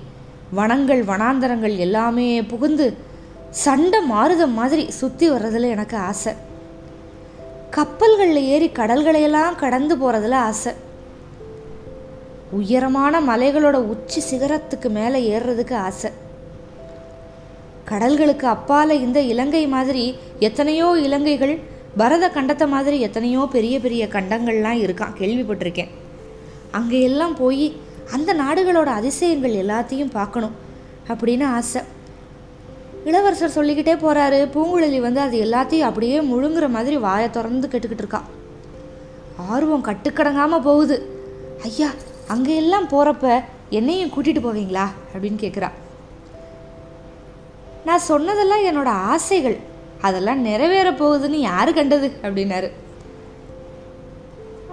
வனங்கள் 0.53 1.01
வனாந்தரங்கள் 1.03 1.75
எல்லாமே 1.77 2.41
புகுந்து 2.41 2.87
சண்டை 3.49 3.99
மாறுதம் 4.01 4.53
மாதிரி 4.53 4.83
சுற்றி 4.91 5.31
வர்றதுல 5.31 5.69
எனக்கு 5.69 5.97
ஆசை. 5.97 6.33
கப்பல்களில் 7.69 8.41
ஏறி 8.53 8.67
கடல்களையெல்லாம் 8.67 9.55
கடந்து 9.55 9.95
போகிறதுல 9.97 10.35
ஆசை. 10.49 10.73
உயரமான 12.51 13.21
மலைகளோட 13.21 13.77
உச்சி 13.93 14.21
சிகரத்துக்கு 14.29 14.89
மேலே 14.89 15.37
ஏறுறதுக்கு 15.37 15.73
ஆசை. 15.73 16.11
கடல்களுக்கு 17.89 18.47
அப்பால் 18.55 19.01
இந்த 19.05 19.21
இலங்கை 19.21 19.67
மாதிரி 19.67 20.19
எத்தனையோ 20.39 20.87
இலங்கைகள் 21.07 21.55
பரத 21.97 22.27
கண்டத்தை 22.27 22.67
மாதிரி 22.67 22.99
எத்தனையோ 22.99 23.47
பெரிய 23.51 23.79
பெரிய 23.79 24.05
கண்டங்கள்லாம் 24.05 24.79
இருக்கான் 24.85 25.17
கேள்விப்பட்டிருக்கேன். 25.19 25.91
அங்கே 26.71 27.01
எல்லாம் 27.01 27.35
போய் 27.35 27.75
அந்த 28.13 28.33
நாடுகளோட 28.33 28.85
அதிசயங்கள் 28.85 29.59
எல்லாத்தையும் 29.63 30.11
பார்க்கணும் 30.11 30.55
அப்படின்னு 31.07 31.45
ஆசை. 31.47 31.81
இளவரசர் 33.05 33.55
சொல்லிக்கிட்டே 33.55 33.93
போகிறாரு 33.93 34.39
பூங்குழலி 34.53 34.99
வந்து 35.01 35.19
அது 35.19 35.37
எல்லாத்தையும் 35.45 35.87
அப்படியே 35.89 36.21
முழுங்குற 36.21 36.69
மாதிரி 36.69 36.97
வாயை 36.97 37.29
திறந்து 37.29 37.67
கேட்டுக்கிட்டு 37.67 38.03
இருக்கா. 38.05 38.23
ஆர்வம் 39.37 39.87
கட்டுக்கடங்காமல் 39.87 40.65
போகுது. 40.69 40.97
ஐயா 41.63 41.89
அங்கே 42.27 42.55
எல்லாம் 42.55 42.89
போகிறப்ப 42.89 43.43
என்னையும் 43.69 44.11
கூட்டிகிட்டு 44.15 44.45
போவீங்களா? 44.47 44.85
அப்படின்னு 45.13 45.39
கேட்குறா 45.45 45.69
நான் 47.85 48.07
சொன்னதெல்லாம் 48.11 48.65
என்னோட 48.69 48.85
ஆசைகள். 48.85 49.57
அதெல்லாம் 50.01 50.41
நிறைவேற 50.41 50.91
போகுதுன்னு 50.91 51.39
யார் 51.51 51.73
கண்டது? 51.73 52.11
அப்படின்னாரு. 52.23 52.69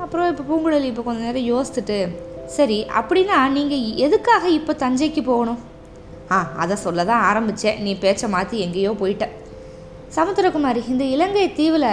அப்புறம் 0.01 0.29
இப்போ 0.31 0.45
பூங்குழலி 0.51 0.85
இப்போ 0.85 1.03
கொஞ்ச 1.03 1.21
நேரம் 1.21 1.49
யோசிச்சுட்டு 1.53 1.99
சரி 2.47 2.87
அப்படின்னா 2.99 3.49
நீங்கள் 3.49 3.85
எதுக்காக 4.07 4.49
இப்போ 4.49 4.73
தஞ்சைக்கு 4.73 5.23
போகணும்? 5.23 5.61
ஆ 6.31 6.53
அதை 6.57 6.77
சொல்ல 6.77 7.05
தான் 7.05 7.23
ஆரம்பித்தேன் 7.23 7.83
நீ 7.83 7.95
பேச்சை 7.95 8.29
மாற்றி 8.29 8.59
எங்கேயோ 8.59 8.91
போயிட்ட. 8.91 9.29
சமுத்திரகுமாரி 10.17 10.89
இந்த 10.89 11.05
இலங்கை 11.05 11.53
தீவில் 11.53 11.91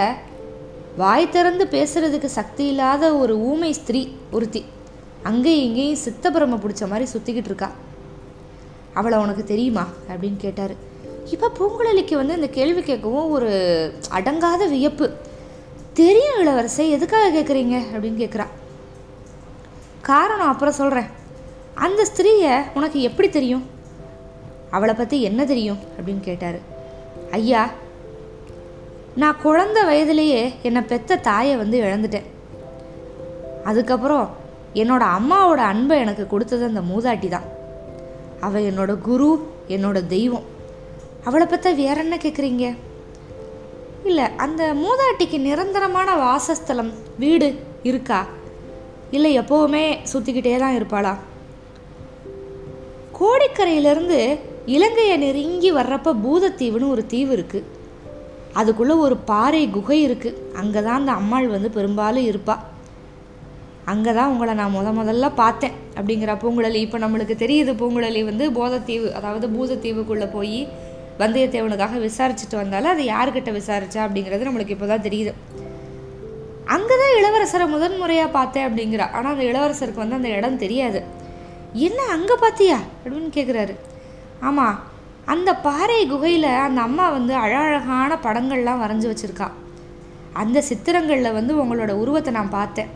வாய் 0.96 1.28
திறந்து 1.28 1.64
பேசுறதுக்கு 1.64 2.24
சக்தி 2.24 2.66
இல்லாத 2.66 3.16
ஒரு 3.16 3.38
ஊமை 3.38 3.72
ஸ்திரீ 3.72 4.12
ஒருத்தி. 4.30 4.64
அங்கேயும் 5.22 5.64
இங்கேயும் 5.64 6.02
சித்தபிரம 6.04 6.58
பிடிச்ச 6.64 6.88
மாதிரி 6.88 7.10
சுற்றிக்கிட்டு 7.12 7.50
இருக்கா. 7.52 7.70
அவளை 8.94 9.18
உனக்கு 9.18 9.44
தெரியுமா? 9.44 9.86
அப்படின்னு 10.08 10.36
கேட்டார். 10.36 10.74
இப்போ 11.30 11.50
பூங்குழலிக்கு 11.58 12.14
வந்து 12.14 12.34
இந்த 12.34 12.48
கேள்வி 12.48 12.80
கேட்கவும் 12.80 13.28
ஒரு 13.28 13.50
அடங்காத 14.10 14.68
வியப்பு. 14.68 15.10
தெரியும் 15.92 16.40
இளவரசை 16.40 16.88
எதுக்காக 16.90 17.40
கேட்குறீங்க 17.40 17.76
அப்படின்னு 17.92 18.22
கேட்குறா 18.24 18.46
காரணம் 20.02 20.48
அப்புறம் 20.48 20.74
சொல்கிறேன் 20.74 21.06
அந்த 21.74 22.06
ஸ்திரீயை 22.10 22.62
உனக்கு 22.74 23.00
எப்படி 23.00 23.28
தெரியும்? 23.28 23.64
அவளை 24.70 24.94
பற்றி 24.94 25.22
என்ன 25.22 25.44
தெரியும்? 25.44 25.78
அப்படின்னு 25.96 26.20
கேட்டார். 26.20 26.58
ஐயா 27.30 27.70
நான் 29.14 29.40
குழந்த 29.44 29.84
வயதிலேயே 29.84 30.54
என்னை 30.62 30.82
பெத்த 30.82 31.16
தாயை 31.16 31.56
வந்து 31.56 31.80
இழந்துட்டேன். 31.80 32.28
அதுக்கப்புறம் 33.64 34.28
என்னோட 34.74 35.04
அம்மாவோட 35.18 35.62
அன்பை 35.72 35.98
எனக்கு 35.98 36.26
கொடுத்தது 36.26 36.64
அந்த 36.64 36.80
மூதாட்டி 36.80 37.28
தான். 37.28 37.48
அவள் 38.40 38.62
என்னோட 38.62 38.98
குரு 38.98 39.48
என்னோட 39.68 40.06
தெய்வம். 40.06 40.46
அவளை 41.24 41.46
பற்றி 41.46 41.72
வேற 41.72 42.00
என்ன 42.00 42.16
கேட்குறீங்க 42.16 42.76
இல்லை 44.04 44.24
அந்த 44.36 44.74
மூதாட்டிக்கு 44.74 45.40
நிரந்தரமான 45.40 46.14
வாசஸ்தலம் 46.14 46.92
வீடு 47.18 47.48
இருக்கா? 47.82 48.26
இல்லை 49.16 49.30
எப்போவுமே 49.40 49.84
சுற்றிக்கிட்டே 50.12 50.56
தான் 50.62 50.76
இருப்பாளா? 50.78 51.12
கோடிக்கரையிலேருந்து 53.18 54.18
இலங்கையை 54.76 55.16
நெருங்கி 55.24 55.70
வர்றப்ப 55.78 56.14
பூதத்தீவுன்னு 56.24 56.92
ஒரு 56.94 57.02
தீவு 57.06 57.32
இருக்குது 57.36 57.78
அதுக்குள்ளே 58.60 58.94
ஒரு 59.06 59.16
பாறை 59.30 59.62
குகை 59.76 59.98
இருக்குது 60.08 60.38
அங்கே 60.60 60.80
தான் 60.86 60.98
அந்த 61.00 61.12
அம்மாள் 61.12 61.48
வந்து 61.48 61.68
பெரும்பாலும் 61.76 62.28
இருப்பாள் 62.30 62.62
அங்கே 63.92 64.12
தான் 64.18 64.30
உங்களை 64.32 64.52
நான் 64.60 64.74
முத 64.76 64.88
முதல்ல 64.98 65.28
பார்த்தேன் 65.34 65.76
அப்படிங்கிற 65.98 66.32
பூங்குழலி. 66.42 66.80
இப்போ 66.86 66.98
நம்மளுக்கு 66.98 67.34
தெரியுது 67.42 67.72
பூங்குழலி 67.80 68.20
வந்து 68.30 68.44
போதத்தீவு 68.58 69.08
அதாவது 69.18 69.46
பூதத்தீவுக்குள்ளே 69.54 70.28
போய் 70.36 70.58
வந்தியத்தேவனுக்காக 71.22 71.98
விசாரிச்சுட்டு 72.06 72.56
வந்தாலும் 72.62 72.92
அது 72.94 73.04
யாருக்கிட்ட 73.14 73.52
விசாரிச்சா 73.60 74.00
அப்படிங்கிறது 74.06 74.48
நம்மளுக்கு 74.48 74.76
இப்போ 74.76 74.88
தான் 74.92 75.06
தெரியுது. 75.06 75.32
அங்கே 76.74 76.94
தான் 77.02 77.16
இளவரசரை 77.20 77.66
முதன்முறையாக 77.74 78.30
பார்த்தேன் 78.38 78.66
அப்படிங்கிறா. 78.68 79.06
ஆனால் 79.16 79.32
அந்த 79.34 79.44
இளவரசருக்கு 79.50 80.02
வந்து 80.02 80.18
அந்த 80.18 80.30
இடம் 80.38 80.60
தெரியாது. 80.64 81.00
என்ன 81.86 82.00
அங்கே 82.16 82.36
பார்த்தியா 82.44 82.78
அப்படின்னு 83.00 83.30
கேட்குறாரு 83.38 83.74
ஆமாம் 84.48 84.78
அந்த 85.32 85.50
பாறை 85.66 85.98
குகையில் 86.12 86.48
அந்த 86.66 86.80
அம்மா 86.88 87.06
வந்து 87.16 87.32
அழகழகான 87.44 88.16
படங்கள்லாம் 88.26 88.82
வரைஞ்சி 88.84 89.08
வச்சுருக்கா. 89.10 89.48
அந்த 90.42 90.58
சித்திரங்களில் 90.68 91.36
வந்து 91.38 91.52
உங்களோட 91.62 91.92
உருவத்தை 92.02 92.32
நான் 92.38 92.56
பார்த்தேன். 92.58 92.90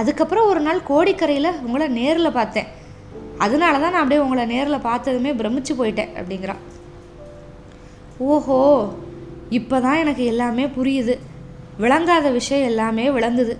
அதுக்கப்புறம் 0.00 0.48
ஒரு 0.52 0.60
நாள் 0.66 0.86
கோடிக்கரையில் 0.90 1.58
உங்களை 1.66 1.86
நேரில் 1.98 2.36
பார்த்தேன். 2.38 2.70
அதனால 3.44 3.74
தான் 3.82 3.92
நான் 3.94 4.02
அப்படியே 4.02 4.22
உங்களை 4.24 4.44
நேரில் 4.54 4.86
பார்த்ததுமே 4.88 5.30
பிரமிச்சு 5.40 5.72
போயிட்டேன் 5.80 6.12
அப்படிங்கிறான் 6.18 6.62
ஓஹோ 8.32 8.58
இப்போ 9.58 9.76
தான் 9.86 10.00
எனக்கு 10.02 10.24
எல்லாமே 10.32 10.66
புரியுது. 10.76 11.14
விளங்காத 11.78 12.30
விஷயம் 12.30 12.66
எல்லாமே 12.66 13.08
விளங்குது. 13.08 13.56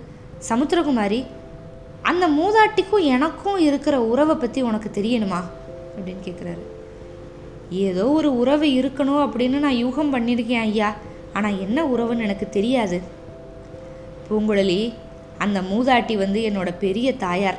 சமுத்திரகுமாரி 0.49 1.25
அந்த 2.01 2.27
மூதாட்டிக்கும் 2.27 3.03
எனக்கும் 3.03 3.57
இருக்கிற 3.57 4.01
உறவை 4.01 4.35
பற்றி 4.35 4.61
உனக்கு 4.61 4.89
தெரியணுமா? 4.93 5.43
அப்படின்னு 5.97 6.25
கேட்குறாரு 6.25 6.63
ஏதோ 7.69 8.09
ஒரு 8.09 8.37
உறவு 8.37 8.65
இருக்கணும் 8.65 9.21
அப்படின்னு 9.25 9.59
நான் 9.59 9.85
யூகம் 9.85 10.13
பண்ணியிருக்கேன் 10.13 10.59
ஐயா. 10.59 10.95
ஆனால் 11.33 11.59
என்ன 11.59 11.85
உறவுன்னு 11.85 12.21
எனக்கு 12.21 12.49
தெரியாது. 12.49 13.01
பூங்குழலி 14.29 14.93
அந்த 15.37 15.61
மூதாட்டி 15.61 16.17
வந்து 16.17 16.39
என்னோட 16.41 16.73
பெரிய 16.79 17.15
தாயார். 17.15 17.57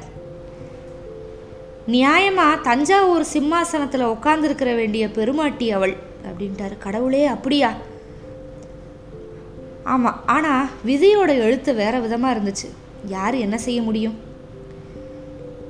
நியாயமாக 1.89 2.61
தஞ்சாவூர் 2.61 3.25
சிம்மாசனத்தில் 3.25 4.07
உட்காந்துருக்கிற 4.07 4.75
வேண்டிய 4.77 5.11
பெருமாட்டி 5.11 5.71
அவள் 5.71 5.97
அப்படின்ட்டாரு. 6.25 6.79
கடவுளே 6.79 7.25
அப்படியா? 7.25 7.73
ஆமாம் 9.93 10.21
ஆனால் 10.27 10.69
விதியோட 10.89 11.31
எழுத்து 11.47 11.75
வேற 11.75 12.01
விதமாக 12.01 12.35
இருந்துச்சு. 12.37 12.69
யார் 13.07 13.35
என்ன 13.35 13.59
செய்ய 13.59 13.83
முடியும்? 13.83 14.17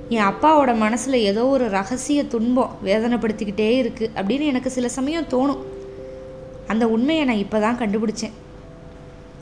என் 0.08 0.28
அப்பாவோட 0.30 0.76
மனசில் 0.76 1.24
ஏதோ 1.30 1.46
ஒரு 1.46 1.64
ரகசிய 1.68 2.20
துன்பம் 2.26 2.74
வேதனைப்படுத்திக்கிட்டே 2.84 3.70
இருக்குது 3.82 4.12
அப்படின்னு 4.18 4.50
எனக்கு 4.52 4.70
சில 4.70 4.88
சமயம் 4.88 5.30
தோணும். 5.34 5.62
அந்த 6.66 6.88
உண்மையை 6.88 7.24
நான் 7.24 7.42
இப்போ 7.44 7.60
தான் 7.60 7.80
கண்டுபிடிச்சேன். 7.80 8.34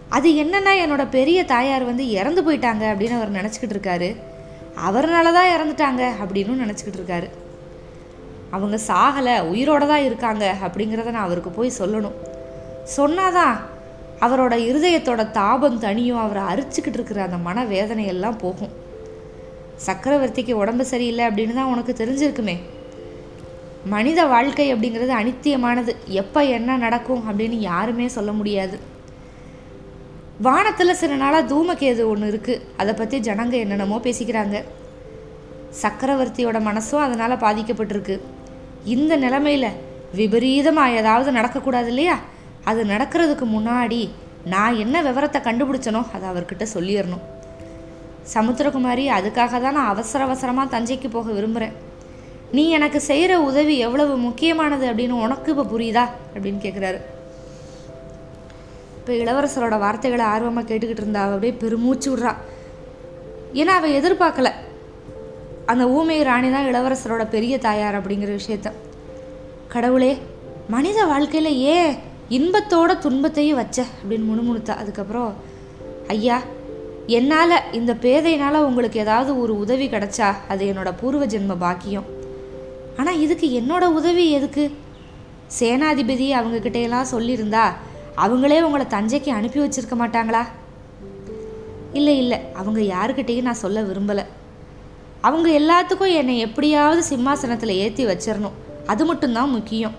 அது 0.08 0.28
என்னன்னா 0.42 0.72
என்னோட 0.84 1.04
பெரிய 1.08 1.44
தாயார் 1.44 1.84
வந்து 1.84 2.10
இறந்து 2.10 2.42
போயிட்டாங்க 2.46 2.84
அப்படின்னு 2.92 3.18
அவர் 3.18 3.36
நினச்சிக்கிட்டு 3.38 3.76
இருக்காரு. 3.76 4.08
அவர்னால 4.88 5.32
தான் 5.32 5.52
இறந்துட்டாங்க 5.54 6.02
அப்படின்னு 6.22 6.62
நினச்சிக்கிட்டு 6.64 7.00
இருக்காரு. 7.00 7.28
அவங்க 8.50 8.76
சாகலை 8.88 9.36
உயிரோட 9.52 9.86
தான் 9.86 10.04
இருக்காங்க 10.04 10.44
அப்படிங்கிறத 10.66 11.14
நான் 11.16 11.28
அவருக்கு 11.28 11.50
போய் 11.50 11.78
சொல்லணும். 11.78 12.18
சொன்னாதான் 12.96 13.56
அவரோட 14.20 14.54
இருதயத்தோட 14.68 15.30
தாபம் 15.30 15.78
தனியும் 15.78 16.18
அவரை 16.18 16.42
அரிச்சுக்கிட்டு 16.42 16.98
இருக்கிற 17.00 17.22
அந்த 17.22 17.36
மன 17.36 17.64
வேதனையெல்லாம் 17.64 18.38
போகும். 18.38 18.72
சக்கரவர்த்திக்கு 19.86 20.52
உடம்பு 20.52 20.84
சரியில்லை 20.84 21.26
அப்படின்னு 21.26 21.54
தான் 21.54 21.72
உனக்கு 21.74 21.92
தெரிஞ்சிருக்குமே. 21.92 22.56
மனித 23.84 24.26
வாழ்க்கை 24.26 24.74
அப்படிங்கிறது 24.74 25.12
அனித்தியமானது. 25.20 25.94
எப்போ 26.08 26.44
என்ன 26.44 26.76
நடக்கும் 26.76 27.24
அப்படின்னு 27.28 27.58
யாருமே 27.70 28.08
சொல்ல 28.08 28.32
முடியாது. 28.32 28.78
வானத்தில் 30.40 30.98
சில 31.00 31.14
நாளாக 31.14 31.54
தூமகேது 31.54 32.02
ஒன்று 32.12 32.30
இருக்குது 32.30 32.62
அதை 32.76 32.94
பற்றி 32.94 33.18
ஜனங்க 33.18 33.54
என்னென்னமோ 33.64 34.00
பேசிக்கிறாங்க. 34.04 34.64
சக்கரவர்த்தியோட 35.82 36.60
மனசும் 36.68 37.04
அதனால் 37.06 37.42
பாதிக்கப்பட்டிருக்கு. 37.44 38.20
இந்த 38.84 39.16
நிலைமையில் 39.16 39.76
விபரீதமாக 40.14 40.90
ஏதாவது 40.90 41.30
நடக்கக்கூடாது 41.32 41.86
இல்லையா? 41.86 42.16
அது 42.64 42.84
நடக்கிறதுக்கு 42.84 43.46
முன்னாடி 43.56 44.00
நான் 44.52 44.78
என்ன 44.84 44.96
விவரத்தை 45.02 45.40
கண்டுபிடிச்சனோ 45.42 46.00
அதை 46.14 46.26
அவர்கிட்ட 46.30 46.64
சொல்லிடணும். 46.74 47.24
சமுத்திரகுமாரி 48.34 49.04
அதுக்காக 49.16 49.60
தான் 49.64 49.76
நான் 49.78 49.92
அவசர 49.94 50.20
அவசரமாக 50.24 50.72
தஞ்சைக்கு 50.74 51.08
போக 51.10 51.30
விரும்புகிறேன் 51.30 51.74
நீ 52.56 52.64
எனக்கு 52.70 53.00
செய்கிற 53.00 53.32
உதவி 53.40 53.74
எவ்வளவு 53.78 54.14
முக்கியமானது 54.16 54.84
அப்படின்னு 54.90 55.16
உனக்கு 55.26 55.50
இப்போ 55.54 55.64
புரியுதா? 55.72 56.04
அப்படின்னு 56.34 56.60
கேட்குறாரு 56.64 57.00
இப்போ 58.98 59.12
இளவரசரோட 59.12 59.78
வார்த்தைகளை 59.78 60.24
ஆர்வமாக 60.24 60.66
கேட்டுக்கிட்டு 60.68 61.02
இருந்தா 61.04 61.22
அவள் 61.22 61.36
அப்படியே 61.36 61.54
பெருமூச்சு 61.62 62.08
விட்றா. 62.12 62.32
ஏன்னா 63.60 63.72
அவள் 63.80 63.96
எதிர்பார்க்கல. 64.00 64.50
அந்த 65.72 65.84
ஊமை 65.96 66.22
ராணி 66.22 66.48
தான் 66.50 66.68
இளவரசரோட 66.70 67.24
பெரிய 67.34 67.54
தாயார் 67.58 67.98
அப்படிங்கிற 68.00 68.32
விஷயத்த. 68.40 68.70
கடவுளே 69.74 70.12
மனித 70.74 70.98
வாழ்க்கையில் 71.12 71.52
ஏன் 71.74 71.94
இன்பத்தோட 72.30 72.98
துன்பத்தையும் 72.98 73.56
வச்ச 73.56 73.84
அப்படின்னு 74.00 74.28
முணுமுணுத்தா. 74.30 74.74
அதுக்கப்புறம் 74.76 75.34
ஐயா 76.08 76.40
என்னால் 77.06 77.72
இந்த 77.72 77.92
பேதையினால் 77.94 78.66
உங்களுக்கு 78.68 79.00
ஏதாவது 79.00 79.40
ஒரு 79.40 79.58
உதவி 79.58 79.86
கிடைச்சா 79.88 80.34
அது 80.48 80.72
என்னோட 80.72 80.92
பூர்வ 81.00 81.26
ஜென்ம 81.26 81.56
பாக்கியம். 81.58 82.06
ஆனால் 82.96 83.20
இதுக்கு 83.20 83.46
என்னோட 83.60 83.84
உதவி 83.84 84.30
எதுக்கு? 84.30 84.70
சேனாதிபதி 85.58 86.26
அவங்கக்கிட்டையெல்லாம் 86.38 87.12
சொல்லியிருந்தா 87.12 87.64
அவங்களே 88.16 88.60
உங்களை 88.62 88.86
தஞ்சைக்கு 88.86 89.28
அனுப்பி 89.28 89.60
வச்சிருக்க 89.60 89.96
மாட்டாங்களா? 90.02 90.42
இல்லை 91.92 92.18
இல்லை 92.18 92.38
அவங்க 92.54 92.80
யாருக்கிட்டேயும் 92.80 93.42
நான் 93.42 93.62
சொல்ல 93.64 93.82
விரும்பலை. 93.82 94.24
அவங்க 95.20 95.48
எல்லாத்துக்கும் 95.60 96.14
என்னை 96.14 96.38
எப்படியாவது 96.38 97.02
சிம்மாசனத்தில் 97.02 97.68
ஏற்றி 97.68 98.06
வச்சிடணும் 98.06 98.56
அது 98.86 99.04
மட்டும்தான் 99.04 99.50
முக்கியம். 99.50 99.94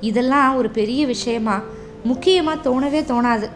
இதெல்லாம் 0.00 0.56
ஒரு 0.56 0.70
பெரிய 0.70 1.06
விஷயமா? 1.06 1.62
முக்கியமாக 2.04 2.70
தோணவே 2.70 3.02
தோணாது. 3.02 3.48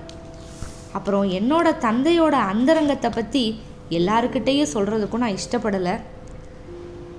அப்புறம் 0.92 1.24
என்னோட 1.24 1.68
தந்தையோட 1.80 2.30
அந்தரங்கத்தை 2.30 3.10
பற்றி 3.10 3.62
எல்லாருக்கிட்டேயும் 3.90 4.72
சொல்கிறதுக்கும் 4.74 5.24
நான் 5.24 5.36
இஷ்டப்படலை. 5.36 6.00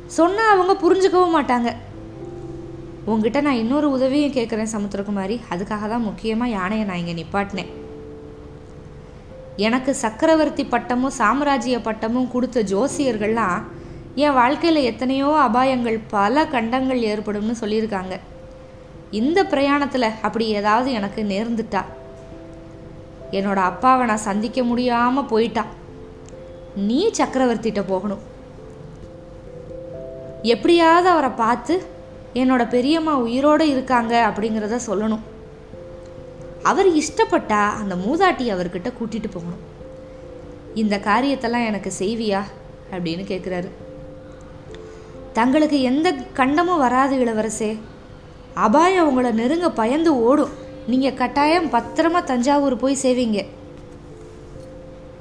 சொன்னால் 0.05 0.51
அவங்க 0.53 0.73
புரிஞ்சுக்கவும் 0.83 1.35
மாட்டாங்க. 1.37 1.75
உங்ககிட்ட 3.05 3.41
நான் 3.41 3.55
இன்னொரு 3.55 3.89
உதவியும் 3.89 4.33
கேட்குறேன் 4.33 4.73
சமுத்திரகுமாரி. 4.73 5.39
அதுக்காக 5.51 5.87
தான் 5.89 6.07
முக்கியமாக 6.07 6.51
யானையை 6.51 6.85
நான் 6.85 6.97
இங்கே 6.97 7.23
நிப்பாட்டினேன். 7.23 7.71
எனக்கு 9.55 9.95
சக்கரவர்த்தி 9.95 10.65
பட்டமும் 10.65 11.17
சாம்ராஜ்ய 11.17 11.81
பட்டமும் 11.81 12.31
கொடுத்த 12.31 12.63
ஜோசியர்கள்லாம் 12.63 13.61
என் 14.15 14.33
வாழ்க்கையில் 14.33 14.81
எத்தனையோ 14.81 15.49
அபாயங்கள் 15.49 15.99
பல 16.09 16.45
கண்டங்கள் 16.45 17.01
ஏற்படும்னு 17.01 17.55
சொல்லியிருக்காங்க. 17.61 18.19
இந்த 19.11 19.43
பிரயாணத்தில் 19.43 20.11
அப்படி 20.21 20.47
ஏதாவது 20.47 20.91
எனக்கு 20.91 21.23
நேர்ந்துட்டா? 21.23 21.81
என்னோட 23.31 23.55
அப்பாவை 23.55 24.05
நான் 24.05 24.17
சந்திக்க 24.17 24.63
முடியாமல் 24.63 25.25
போயிட்டா? 25.25 25.65
நீ 26.75 27.11
சக்கரவர்த்திகிட்ட 27.17 27.83
போகணும். 27.87 28.19
எப்படியாவது 30.43 31.09
அவரை 31.09 31.29
பார்த்து 31.29 31.85
என்னோட 32.33 32.69
பெரியம்மா 32.69 33.17
உயிரோடு 33.17 33.69
இருக்காங்க 33.69 34.33
அப்படிங்கிறத 34.33 34.79
சொல்லணும். 34.87 35.19
அவர் 36.63 36.87
இஷ்டப்பட்டா 36.87 37.69
அந்த 37.69 37.95
மூதாட்டி 37.95 38.43
அவர்கிட்ட 38.43 38.93
கூட்டிட்டு 38.99 39.31
போகணும். 39.31 39.77
இந்த 40.75 40.97
காரியத்தெல்லாம் 40.97 41.65
எனக்கு 41.65 41.91
செய்வியா? 41.99 42.41
அப்படின்னு 42.91 43.23
கேட்குறாரு 43.31 43.69
தங்களுக்கு 45.33 45.81
எந்த 45.81 46.13
கண்டமும் 46.35 46.77
வராது 46.77 47.15
இளவரசே. 47.17 47.77
அபாயம் 48.53 49.07
உங்களை 49.07 49.31
நெருங்க 49.31 49.69
பயந்து 49.69 50.11
ஓடும். 50.21 50.53
நீங்கள் 50.87 51.13
கட்டாயம் 51.13 51.71
பத்திரமா 51.71 52.23
தஞ்சாவூர் 52.23 52.75
போய் 52.77 53.03
செய்வீங்க 53.03 53.45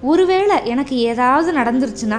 ஒருவேளை 0.02 0.66
எனக்கு 0.66 0.96
ஏதாவது 0.96 1.52
நடந்துருச்சுன்னா 1.58 2.18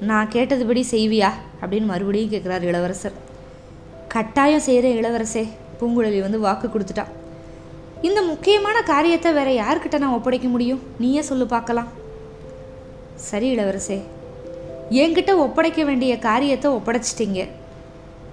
நான் 0.00 0.32
கேட்டதுபடி 0.32 0.82
செய்வியா? 0.90 1.30
அப்படின்னு 1.60 1.86
மறுபடியும் 1.86 2.32
கேட்குறாரு 2.32 2.62
இளவரசர். 2.62 3.12
கட்டாயம் 4.08 4.60
செய்கிற 4.60 4.88
இளவரசே 4.88 5.44
பூங்குழலி 5.80 6.20
வந்து 6.20 6.40
வாக்கு 6.40 6.68
கொடுத்துட்டா 6.68 7.04
இந்த 8.02 8.22
முக்கியமான 8.22 8.82
காரியத்தை 8.82 9.32
வேற 9.32 9.50
யார்கிட்ட 9.50 9.98
நான் 9.98 10.16
ஒப்படைக்க 10.16 10.48
முடியும்? 10.48 10.82
நீயே 10.98 11.20
சொல்லு 11.20 11.46
பார்க்கலாம். 11.46 11.88
சரி 13.14 13.56
இளவரசே 13.56 13.98
என்கிட்ட 14.90 15.36
ஒப்படைக்க 15.36 15.84
வேண்டிய 15.84 16.18
காரியத்தை 16.18 16.70
ஒப்படைச்சிட்டிங்க. 16.70 17.48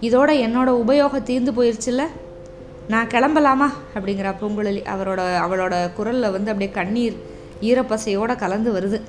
இதோட 0.04 0.32
என்னோட 0.46 0.70
உபயோகம் 0.86 1.24
தீர்ந்து 1.24 1.52
போயிருச்சுல்ல? 1.52 2.04
நான் 2.88 3.08
கிளம்பலாமா? 3.08 3.70
அப்படிங்கிறா 3.96 4.34
பூங்குழலி 4.42 4.84
அவரோட 4.96 5.22
அவளோட 5.46 5.94
குரலில் 5.94 6.32
வந்து 6.32 6.52
அப்படியே 6.52 6.72
கண்ணீர் 6.72 7.16
ஈரப்பசையோட 7.62 8.36
கலந்து 8.36 8.74
வருது. 8.74 9.02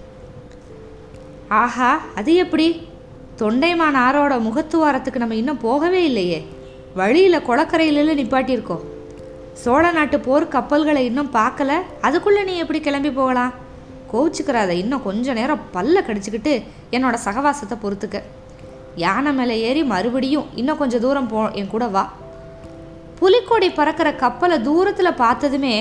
ஆஹா 1.48 2.00
அது 2.14 2.34
எப்படி? 2.34 2.88
தொண்டைமான் 3.38 3.96
ஆரோட 3.96 4.40
முகத்துவாரத்துக்கு 4.40 5.16
நம்ம 5.16 5.34
இன்னும் 5.34 5.58
போகவே 5.58 6.04
இல்லையே. 6.04 6.46
வழியில் 6.94 7.46
குளக்கரையில 7.48 8.16
நிப்பாட்டியிருக்கோம். 8.20 8.84
சோழ 9.52 9.90
நாட்டு 9.90 10.20
போர் 10.20 10.48
கப்பல்களை 10.48 11.04
இன்னும் 11.04 11.30
பார்க்கல. 11.32 11.72
அதுக்குள்ளே 12.00 12.44
நீ 12.44 12.56
எப்படி 12.56 12.80
கிளம்பி 12.80 13.10
போகலாம்? 13.10 13.52
கோவிச்சுக்கிறாத 14.12 14.68
இன்னும் 14.68 15.02
கொஞ்ச 15.02 15.32
நேரம் 15.32 15.60
பல்ல 15.74 16.00
கடிச்சுக்கிட்டு 16.06 16.62
என்னோட 16.90 17.16
சகவாசத்தை 17.24 17.78
பொறுத்துக்க. 17.82 18.22
யானை 19.02 19.32
மேலே 19.32 19.54
ஏறி 19.68 19.82
மறுபடியும் 19.92 20.48
இன்னும் 20.60 20.80
கொஞ்சம் 20.80 21.02
தூரம் 21.04 21.28
போ 21.28 21.40
என் 21.60 21.70
கூட 21.74 21.86
வா. 21.86 22.04
புலிக்கொடி 23.18 23.68
பறக்கிற 23.70 24.08
கப்பலை 24.22 24.56
தூரத்தில் 24.60 25.18
பார்த்ததுமே 25.22 25.74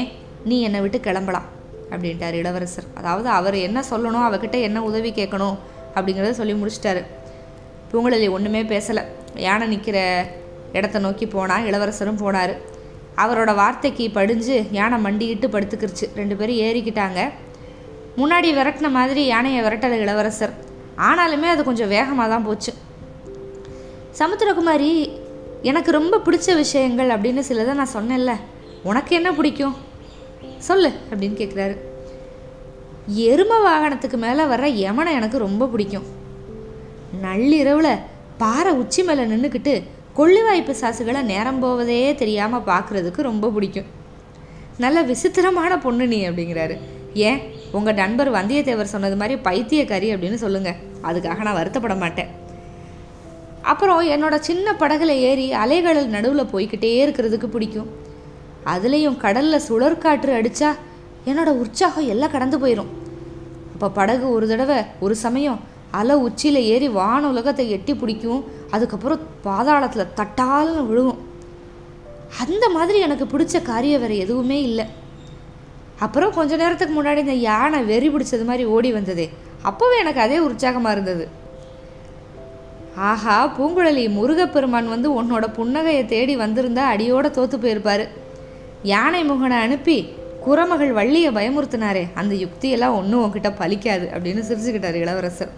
நீ 0.50 0.56
என்னை 0.62 0.80
விட்டு 0.82 1.00
கிளம்பலாம் 1.00 1.48
அப்படின்ட்டார் 1.92 2.38
இளவரசர். 2.42 2.88
அதாவது 3.00 3.30
அவர் 3.30 3.58
என்ன 3.68 3.80
சொல்லணும் 3.90 4.26
அவகிட்ட 4.28 4.60
என்ன 4.68 4.84
உதவி 4.90 5.12
கேட்கணும் 5.12 5.58
அப்படிங்கிறத 5.96 6.32
சொல்லி 6.40 6.54
முடிச்சிட்டாரு. 6.54 7.02
பூங்குழலி 7.92 8.30
ஒன்றுமே 8.36 8.62
பேசலை. 8.64 9.04
யானை 9.48 9.68
நிற்கிற 9.68 9.98
இடத்த 10.78 11.00
நோக்கி 11.00 11.26
போனால் 11.28 11.66
இளவரசரும் 11.70 12.22
போனார். 12.24 12.54
அவரோட 13.24 13.52
வார்த்தைக்கு 13.56 14.06
படிஞ்சு 14.12 14.56
யானை 14.72 14.98
மண்டிக்கிட்டு 15.06 15.48
படுத்துக்கிருச்சு. 15.56 16.06
ரெண்டு 16.16 16.36
பேரும் 16.36 16.62
ஏறிக்கிட்டாங்க. 16.68 17.20
முன்னாடி 18.18 18.50
விரட்டின 18.60 18.90
மாதிரி 18.92 19.26
யானையை 19.26 19.62
விரட்டல 19.66 20.00
இளவரசர். 20.06 20.54
ஆனாலுமே 21.10 21.48
அது 21.54 21.64
கொஞ்சம் 21.64 21.94
வேகமாக 21.96 22.28
தான் 22.34 22.48
போச்சு. 22.50 22.74
சமுத்திரகுமாரி 24.18 25.10
எனக்கு 25.62 25.92
ரொம்ப 25.92 26.22
பிடிச்ச 26.26 26.56
விஷயங்கள் 26.56 27.08
அப்படின்னு 27.08 27.44
சிலதை 27.48 27.74
நான் 27.74 27.94
சொன்னேன்ல. 27.94 28.34
உனக்கு 28.84 29.16
என்ன 29.16 29.34
பிடிக்கும்? 29.34 29.76
சொல்லு 30.58 30.92
அப்படின்னு 31.10 31.40
கேட்குறாரு 31.42 31.78
எரும 33.18 33.54
வாகனத்துக்கு 33.68 34.18
மேலே 34.18 34.44
வர்ற 34.44 34.88
யமனை 34.88 35.12
எனக்கு 35.12 35.38
ரொம்ப 35.38 35.68
பிடிக்கும். 35.68 36.04
நள்ளிரவில் 37.22 37.98
பாறை 38.38 38.74
உச்சி 38.74 39.04
மேலே 39.04 39.24
நின்றுக்கிட்டு 39.24 39.84
கொள்ளிவாய்ப்பு 40.18 40.76
சாசுகளை 40.82 41.22
நேரம் 41.22 41.60
போவதே 41.60 42.16
தெரியாமல் 42.16 42.62
பார்க்குறதுக்கு 42.62 43.22
ரொம்ப 43.22 43.50
பிடிக்கும். 43.50 43.86
நல்ல 44.78 45.02
விசித்திரமான 45.02 45.78
பொண்ணு 45.78 46.08
நீ 46.08 46.30
அப்படிங்கிறாரு. 46.30 46.78
ஏன்? 47.14 47.42
உங்கள் 47.72 47.94
நண்பர் 47.94 48.32
வந்தியத்தேவர் 48.32 48.94
சொன்னது 48.94 49.16
மாதிரி 49.16 49.42
பைத்தியக்காரி 49.42 50.16
அப்படின்னு 50.16 50.34
சொல்லுங்கள் 50.34 50.80
அதுக்காக 51.04 51.42
நான் 51.42 51.56
வருத்தப்பட 51.56 52.00
மாட்டேன். 52.00 52.42
அப்புறம் 53.72 54.00
என்னோட 54.14 54.36
சின்ன 54.48 54.74
படகுல 54.82 55.12
ஏறி 55.30 55.46
அலைகள் 55.64 56.00
நடுவில் 56.16 56.52
போய்க்கிட்டே 56.54 56.92
இருக்கிறதுக்கு 57.04 57.48
பிடிக்கும். 57.56 57.90
அதுலேயும் 58.74 59.18
கடலில் 59.24 59.66
சுழற்காற்று 59.68 60.32
அடித்தா 60.40 60.70
என்னோட 61.30 61.50
உற்சாகம் 61.64 62.10
எல்லாம் 62.14 62.34
கடந்து 62.36 62.58
போயிடும் 62.64 62.92
அப்போ 63.74 63.88
படகு 64.00 64.26
ஒரு 64.36 64.46
தடவை 64.52 64.80
ஒரு 65.06 65.16
சமயம் 65.26 65.60
அலை 66.00 66.16
உச்சியில் 66.26 66.60
ஏறி 66.74 66.88
வான 66.98 67.22
உலகத்தை 67.34 67.66
எட்டி 67.76 67.94
பிடிக்கும். 68.02 68.42
அதுக்கப்புறம் 68.76 69.24
பாதாளத்தில் 69.46 70.12
தட்டால்னு 70.20 70.84
விழுவும். 70.90 71.20
அந்த 72.44 72.66
மாதிரி 72.76 73.00
எனக்கு 73.08 73.26
பிடிச்ச 73.34 73.62
காரியம் 73.72 74.02
வேறு 74.04 74.16
எதுவுமே 74.26 74.58
இல்லை. 74.70 74.86
அப்புறம் 76.06 76.36
கொஞ்ச 76.38 76.56
நேரத்துக்கு 76.62 76.94
முன்னாடி 76.96 77.22
இந்த 77.26 77.38
யானை 77.50 77.80
வெறி 77.92 78.10
பிடிச்சது 78.10 78.46
மாதிரி 78.50 78.64
ஓடி 78.76 78.92
வந்ததே. 78.98 79.28
அப்போவே 79.70 79.98
எனக்கு 80.04 80.22
அதே 80.26 80.40
உற்சாகமாக 80.48 80.96
இருந்தது. 80.96 81.26
ஆஹா 82.96 83.36
பூங்குழலி 83.58 84.04
முருகப்பெருமான் 84.16 84.88
வந்து 84.88 85.10
உன்னோட 85.20 85.46
புன்னகையை 85.58 86.06
தேடி 86.06 86.36
வந்திருந்தா 86.38 86.84
அடியோட 86.94 87.28
தோத்து 87.38 87.58
போயிருப்பாரு. 87.64 88.06
யானை 88.84 89.24
முகனை 89.24 89.58
அனுப்பி 89.66 90.14
குரமகள் 90.46 90.92
வள்ளியை 90.94 91.32
பயமுறுத்தினாரே 91.32 92.04
அந்த 92.14 92.36
யுக்தியெல்லாம் 92.36 92.98
ஒன்றும் 93.00 93.24
உன்கிட்ட 93.26 93.50
பலிக்காது 93.62 94.06
அப்படின்னு 94.14 94.42
சிரிச்சுக்கிட்டார் 94.50 95.00
இளவரசர். 95.04 95.52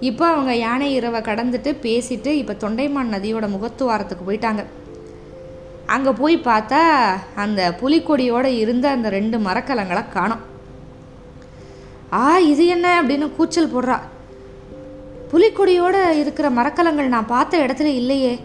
இப்போ 0.00 0.24
அவங்க 0.26 0.54
யானை 0.56 0.88
இரவை 0.94 1.20
கடந்துட்டு 1.20 1.70
பேசிட்டு 1.84 2.30
இப்போ 2.40 2.54
தொண்டைமான் 2.64 3.12
நதியோட 3.14 3.46
முகத்துவாரத்துக்கு 3.56 4.26
போயிட்டாங்க. 4.28 4.64
அங்கே 5.86 6.10
போய் 6.10 6.36
பார்த்தா 6.48 6.80
அந்த 7.34 7.74
புலிக்கொடியோடு 7.80 8.50
இருந்த 8.62 8.90
அந்த 8.90 9.08
ரெண்டு 9.08 9.38
மரக்கலங்களை 9.38 10.08
காணும். 10.08 10.42
ஆ 12.12 12.38
இது 12.38 12.66
என்ன 12.66 13.02
அப்படின்னு 13.02 13.28
கூச்சல் 13.36 13.72
போடுறா. 13.74 13.98
புலிக்கொடியோட 15.34 16.08
இருக்கிற 16.10 16.50
மரக்கலங்கள் 16.50 17.08
நான் 17.08 17.26
பார்த்த 17.26 17.58
இடத்துல 17.58 17.84
இல்லையே. 17.84 18.40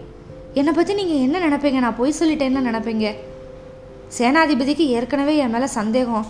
என்னை 0.54 0.74
பற்றி 0.74 0.94
நீங்கள் 0.94 1.24
என்ன 1.26 1.40
நினைப்பீங்க? 1.40 1.80
நான் 1.80 1.96
பொய் 1.96 2.14
சொல்லிட்டேன்னு 2.20 2.68
நினைப்பீங்க? 2.70 3.16
சேனாதிபதிக்கு 4.18 4.86
ஏற்கனவே 4.88 5.36
என் 5.38 5.50
மேலே 5.50 5.66
சந்தேகம். 5.66 6.26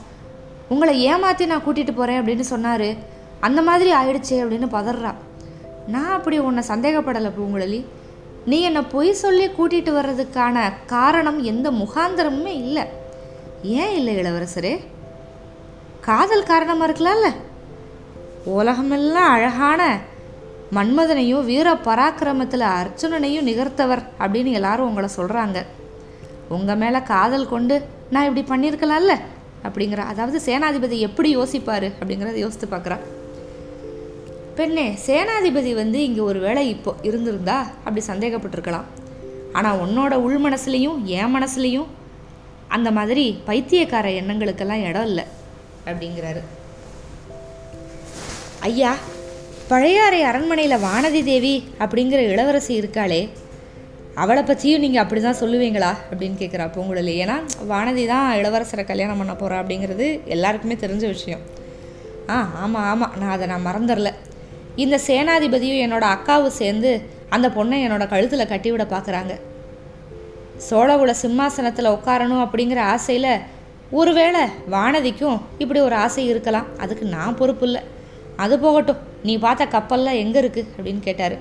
உங்களை 0.69 1.01
ஏமாற்றி 1.01 1.45
நான் 1.45 1.63
கூட்டிகிட்டு 1.67 1.93
போகிறேன் 1.95 2.21
அப்படின்னு 2.21 2.39
சொன்னார். 2.39 2.95
அந்த 3.39 3.61
மாதிரி 3.61 3.93
ஆயிடுச்சே 3.93 4.39
அப்படின்னு 4.41 4.67
பதறா. 4.75 5.13
நான் 5.87 6.11
அப்படி 6.11 6.39
உன்னை 6.39 6.63
சந்தேகப்படலை 6.67 7.31
பூங்குழலி. 7.37 7.85
நீ 8.45 8.61
என்னை 8.61 8.81
பொய் 8.81 9.13
சொல்லி 9.13 9.47
கூட்டிகிட்டு 9.47 9.91
வர்றதுக்கான 9.99 10.73
காரணம் 10.85 11.43
எந்த 11.43 11.71
முகாந்திரமுமே 11.71 12.53
இல்லை. 12.65 12.83
ஏன் 13.63 13.95
இல்லை 13.95 14.15
இளவரசரே? 14.15 14.79
காதல் 16.01 16.43
காரணமாக 16.43 16.91
இருக்கலாம்ல. 16.91 17.29
உலகமெல்லாம் 18.43 19.31
அழகான 19.31 19.99
மன்மதனையும் 20.77 21.45
வீர 21.49 21.67
பராக்கிரமத்தில் 21.87 22.65
அர்ஜுனனையும் 22.79 23.47
நிகர்த்தவர் 23.49 24.03
அப்படின்னு 24.23 24.51
எல்லாரும் 24.59 24.89
உங்களை 24.89 25.09
சொல்கிறாங்க 25.17 25.59
உங்கள் 26.55 26.79
மேலே 26.81 26.99
காதல் 27.13 27.51
கொண்டு 27.53 27.75
நான் 28.13 28.27
இப்படி 28.27 28.43
பண்ணியிருக்கலாம்ல? 28.51 29.15
அப்படிங்கிற 29.67 30.01
அதாவது 30.11 30.39
சேனாதிபதி 30.47 30.97
எப்படி 31.07 31.29
யோசிப்பார் 31.37 31.87
அப்படிங்கிறத 31.99 32.37
யோசித்து 32.43 32.67
பார்க்குறா 32.73 32.97
பெண்ணே 34.57 34.85
சேனாதிபதி 35.07 35.71
வந்து 35.81 35.99
இங்கே 36.07 36.23
ஒரு 36.29 36.39
வேளை 36.45 36.63
இப்போ 36.75 36.91
இருந்திருந்தா 37.09 37.57
அப்படி 37.83 38.01
சந்தேகப்பட்டிருக்கலாம். 38.11 38.87
ஆனால் 39.57 39.79
உன்னோட 39.83 40.13
உள் 40.25 40.41
மனசுலேயும் 40.45 40.97
என் 41.19 41.33
மனசுலேயும் 41.35 41.91
அந்த 42.75 42.89
மாதிரி 42.97 43.23
பைத்தியக்கார 43.47 44.07
எண்ணங்களுக்கெல்லாம் 44.21 44.83
இடம் 44.89 45.07
இல்லை 45.11 45.25
அப்படிங்கிறாரு. 45.89 46.41
ஐயா 48.69 48.91
பழையாறை 49.71 50.19
அரண்மனையில் 50.27 50.83
வானதி 50.85 51.19
தேவி 51.23 51.51
அப்படிங்கிற 51.83 52.19
இளவரசி 52.33 52.71
இருக்காளே 52.79 53.19
அவளை 54.21 54.41
பற்றியும் 54.43 54.81
நீங்கள் 54.83 55.01
அப்படி 55.01 55.19
தான் 55.25 55.37
சொல்லுவீங்களா 55.41 55.89
அப்படின்னு 56.09 56.37
கேட்குறா 56.39 56.65
பூங்குழலி 56.75 57.13
ஏன்னா 57.23 57.35
வானதி 57.71 58.03
தான் 58.11 58.25
இளவரசரை 58.39 58.83
கல்யாணம் 58.91 59.19
பண்ண 59.21 59.33
போகிறா 59.33 59.57
அப்படிங்கிறது 59.61 60.05
எல்லாருக்குமே 60.35 60.75
தெரிஞ்ச 60.83 61.03
விஷயம். 61.15 61.43
ஆ 62.33 62.37
ஆமாம் 62.61 62.87
ஆமாம் 62.91 63.13
நான் 63.19 63.33
அதை 63.35 63.47
நான் 63.51 63.67
மறந்துடல. 63.67 64.11
இந்த 64.83 64.95
சேனாதிபதியும் 65.07 65.83
என்னோட 65.85 66.07
அக்காவும் 66.15 66.57
சேர்ந்து 66.61 66.93
அந்த 67.37 67.47
பொண்ணை 67.57 67.79
என்னோட 67.85 68.07
கழுத்தில் 68.13 68.51
கட்டிவிட 68.53 68.85
பார்க்குறாங்க 68.95 69.35
சோழகுல 70.69 71.15
சிம்மாசனத்தில் 71.23 71.93
உட்காரணும் 71.97 72.43
அப்படிங்கிற 72.45 72.81
ஆசையில் 72.95 73.31
ஒருவேளை 73.99 74.41
வானதிக்கும் 74.75 75.37
இப்படி 75.63 75.79
ஒரு 75.89 75.97
ஆசை 76.05 76.25
இருக்கலாம். 76.31 76.67
அதுக்கு 76.83 77.05
நான் 77.15 77.39
பொறுப்பு 77.41 77.65
இல்லை. 77.69 77.83
அது 78.45 78.55
போகட்டும். 78.65 79.03
நீ 79.27 79.33
பார்த்த 79.45 79.67
கப்பல்லாம் 79.75 80.19
எங்கே 80.23 80.39
இருக்குது 80.43 80.69
அப்படின்னு 80.77 81.01
கேட்டார். 81.07 81.35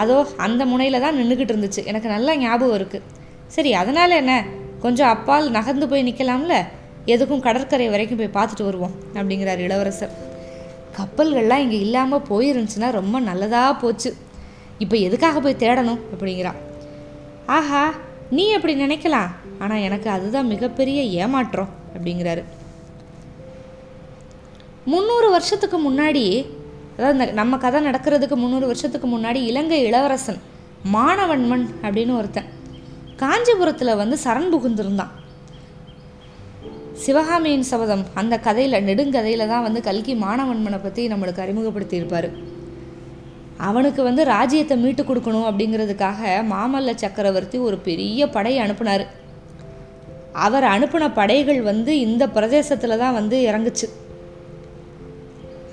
அதோ 0.00 0.16
அந்த 0.46 0.62
முனையில் 0.72 1.04
தான் 1.04 1.18
நின்றுக்கிட்டு 1.20 1.52
இருந்துச்சு. 1.54 1.82
எனக்கு 1.90 2.08
நல்லா 2.14 2.34
ஞாபகம் 2.44 2.78
இருக்குது 2.80 3.08
சரி 3.56 3.70
அதனால் 3.80 4.18
என்ன? 4.20 4.34
கொஞ்சம் 4.84 5.10
அப்பால் 5.14 5.46
நகர்ந்து 5.56 5.86
போய் 5.90 6.06
நிற்கலாம்ல 6.08 6.54
எதுக்கும் 7.14 7.44
கடற்கரை 7.46 7.86
வரைக்கும் 7.92 8.20
போய் 8.20 8.36
பார்த்துட்டு 8.36 8.68
வருவோம் 8.68 8.94
அப்படிங்கிறார் 9.18 9.62
இளவரசர். 9.66 10.14
கப்பல்கள்லாம் 10.98 11.62
இங்கே 11.64 11.78
இல்லாமல் 11.86 12.26
போயிருந்துச்சுன்னா 12.30 12.88
ரொம்ப 13.00 13.16
நல்லதாக 13.28 13.72
போச்சு. 13.82 14.10
இப்போ 14.84 14.96
எதுக்காக 15.08 15.40
போய் 15.44 15.62
தேடணும்? 15.64 16.00
அப்படிங்கிறா 16.14 16.52
ஆஹா 17.58 17.84
நீ 18.36 18.44
அப்படி 18.56 18.74
நினைக்கலாம். 18.84 19.30
ஆனால் 19.62 19.84
எனக்கு 19.86 20.08
அதுதான் 20.16 20.50
மிகப்பெரிய 20.54 21.00
ஏமாற்றம் 21.22 21.70
அப்படிங்கிறாரு. 21.94 22.42
முந்நூறு 24.92 25.28
வருஷத்துக்கு 25.36 25.78
முன்னாடி 25.88 26.24
அதாவது 27.02 27.18
இந்த 27.18 27.26
நம்ம 27.38 27.54
கதை 27.62 27.78
நடக்கிறதுக்கு 27.86 28.36
முந்நூறு 28.40 28.66
வருஷத்துக்கு 28.70 29.06
முன்னாடி 29.12 29.38
இலங்கை 29.50 29.78
இளவரசன் 29.86 30.36
மாணவன்மன் 30.94 31.64
அப்படின்னு 31.84 32.12
ஒருத்தன் 32.18 32.50
காஞ்சிபுரத்தில் 33.22 33.98
வந்து 34.00 34.16
சரண் 34.24 34.46
புகுந்திருந்தான். 34.52 35.10
சிவகாமியின் 37.04 37.66
சபதம் 37.70 38.04
அந்த 38.20 38.34
கதையில் 38.46 38.84
நெடுங்கதையில் 38.88 39.50
தான் 39.52 39.64
வந்து 39.66 39.80
கல்கி 39.88 40.14
மாணவன்மனை 40.22 40.78
பற்றி 40.84 41.04
நம்மளுக்கு 41.12 41.42
அறிமுகப்படுத்தியிருப்பார். 41.44 42.28
அவனுக்கு 43.70 44.04
வந்து 44.08 44.24
ராஜ்யத்தை 44.34 44.76
மீட்டு 44.84 45.04
கொடுக்கணும் 45.08 45.48
அப்படிங்கிறதுக்காக 45.48 46.38
மாமல்ல 46.52 46.94
சக்கரவர்த்தி 47.02 47.58
ஒரு 47.68 47.78
பெரிய 47.88 48.28
படை 48.36 48.54
அனுப்புனார். 48.66 49.06
அவர் 50.46 50.68
அனுப்பின 50.74 51.10
படைகள் 51.18 51.60
வந்து 51.72 51.94
இந்த 52.06 52.26
பிரதேசத்தில் 52.38 53.00
தான் 53.04 53.18
வந்து 53.20 53.38
இறங்குச்சு. 53.50 53.88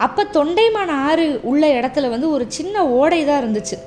அப்போ 0.06 0.22
தொண்டைமான 0.36 0.90
ஆறு 1.08 1.26
உள்ள 1.50 1.64
இடத்துல 1.80 2.10
வந்து 2.14 2.28
ஒரு 2.36 2.46
சின்ன 2.58 2.86
ஓடை 3.00 3.22
தான் 3.30 3.42
இருந்துச்சு. 3.44 3.78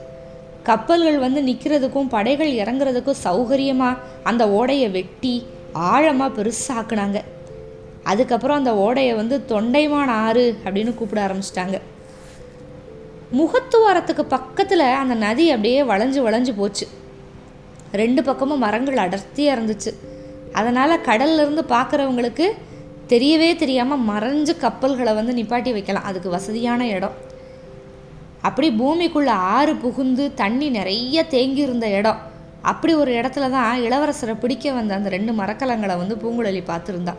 கப்பல்கள் 0.68 1.18
வந்து 1.24 1.40
நிற்கிறதுக்கும் 1.48 2.10
படைகள் 2.14 2.50
இறங்குறதுக்கும் 2.62 3.22
சௌகரியமாக 3.26 4.00
அந்த 4.30 4.42
ஓடையை 4.58 4.88
வெட்டி 4.96 5.34
ஆழமாக 5.90 6.34
பெருசாக்குனாங்க 6.36 7.20
அதுக்கப்புறம் 8.10 8.58
அந்த 8.60 8.72
ஓடையை 8.84 9.14
வந்து 9.20 9.36
தொண்டைமான 9.52 10.08
ஆறு 10.26 10.44
அப்படின்னு 10.64 10.92
கூப்பிட 10.98 11.20
ஆரம்பிச்சிட்டாங்க. 11.26 11.76
முகத்துவாரத்துக்கு 13.40 14.24
பக்கத்தில் 14.36 14.86
அந்த 15.02 15.14
நதி 15.26 15.44
அப்படியே 15.54 15.82
வளைஞ்சு 15.90 16.20
வளைஞ்சு 16.26 16.52
போச்சு. 16.60 16.86
ரெண்டு 18.02 18.20
பக்கமும் 18.28 18.62
மரங்கள் 18.64 19.04
அடர்த்தியாக 19.04 19.56
இருந்துச்சு. 19.56 19.92
அதனால் 20.60 21.02
கடல்லேருந்து 21.08 21.64
பார்க்குறவங்களுக்கு 21.74 22.46
தெரியவே 23.12 23.50
தெரியாமல் 23.62 24.04
மறைஞ்சு 24.10 24.52
கப்பல்களை 24.64 25.12
வந்து 25.18 25.32
நிப்பாட்டி 25.38 25.70
வைக்கலாம். 25.76 26.08
அதுக்கு 26.10 26.28
வசதியான 26.36 26.86
இடம். 26.96 27.16
அப்படி 28.48 28.68
பூமிக்குள்ளே 28.80 29.34
ஆறு 29.56 29.72
புகுந்து 29.82 30.24
தண்ணி 30.42 30.68
நிறைய 30.76 31.24
தேங்கி 31.34 31.60
இருந்த 31.66 31.88
இடம். 31.98 32.20
அப்படி 32.70 32.92
ஒரு 33.02 33.10
இடத்துல 33.20 33.46
தான் 33.54 33.82
இளவரசரை 33.86 34.34
பிடிக்க 34.42 34.72
வந்த 34.78 34.94
அந்த 34.98 35.08
ரெண்டு 35.14 35.32
மரக்கலங்களை 35.40 35.94
வந்து 36.00 36.14
பூங்குழலி 36.22 36.62
பார்த்துருந்தா. 36.70 37.14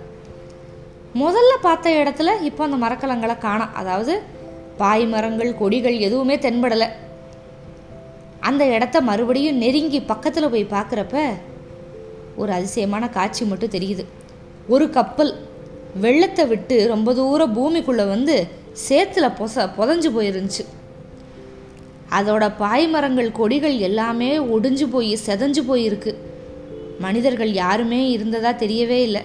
முதல்ல 1.22 1.54
பார்த்த 1.68 1.96
இடத்துல 2.02 2.30
இப்போ 2.50 2.62
அந்த 2.68 2.78
மரக்கலங்களை 2.84 3.36
காணோம் 3.46 3.74
அதாவது 3.82 4.14
பாய் 4.82 5.06
மரங்கள் 5.14 5.52
கொடிகள் 5.62 5.98
எதுவுமே 6.08 6.36
தென்படலை. 6.46 6.88
அந்த 8.50 8.64
இடத்த 8.76 8.98
மறுபடியும் 9.10 9.62
நெருங்கி 9.64 10.00
பக்கத்தில் 10.12 10.52
போய் 10.54 10.74
பார்க்குறப்ப 10.76 11.18
ஒரு 12.42 12.52
அதிசயமான 12.58 13.10
காட்சி 13.18 13.44
மட்டும் 13.46 13.76
தெரியுது. 13.78 14.06
ஒரு 14.76 14.88
கப்பல். 15.00 15.34
வெள்ளத்தை 16.02 16.44
விட்டு 16.46 16.88
ரொம்ப 16.92 17.14
தூரம் 17.14 17.56
பூமிக்குள்ளே 17.58 18.06
வந்து 18.08 18.36
சேத்துல 18.86 19.26
பொச 19.40 19.66
புதஞ்சு 19.78 20.10
போயிருந்துச்சு. 20.16 20.64
அதோட 22.18 22.44
பாய்மரங்கள் 22.62 23.30
கொடிகள் 23.32 23.76
எல்லாமே 23.88 24.32
ஒடிஞ்சு 24.56 24.86
போய் 24.96 25.14
செதஞ்சு 25.26 25.62
போயிருக்கு. 25.70 26.12
மனிதர்கள் 27.00 27.52
யாருமே 27.54 28.00
இருந்ததா 28.16 28.52
தெரியவே 28.64 29.00
இல்லை. 29.08 29.22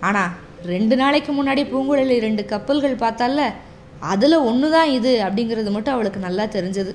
ஆனால் 0.00 0.32
ரெண்டு 0.72 0.96
நாளைக்கு 1.00 1.32
முன்னாடி 1.32 1.64
பூங்குழலி 1.72 2.16
ரெண்டு 2.26 2.44
கப்பல்கள் 2.52 3.02
பார்த்தால 3.04 3.48
அதில் 4.12 4.44
ஒன்று 4.48 4.70
தான் 4.70 4.90
இது 4.98 5.12
அப்படிங்கிறது 5.26 5.70
மட்டும் 5.70 5.94
அவளுக்கு 5.94 6.20
நல்லா 6.26 6.44
தெரிஞ்சது. 6.56 6.94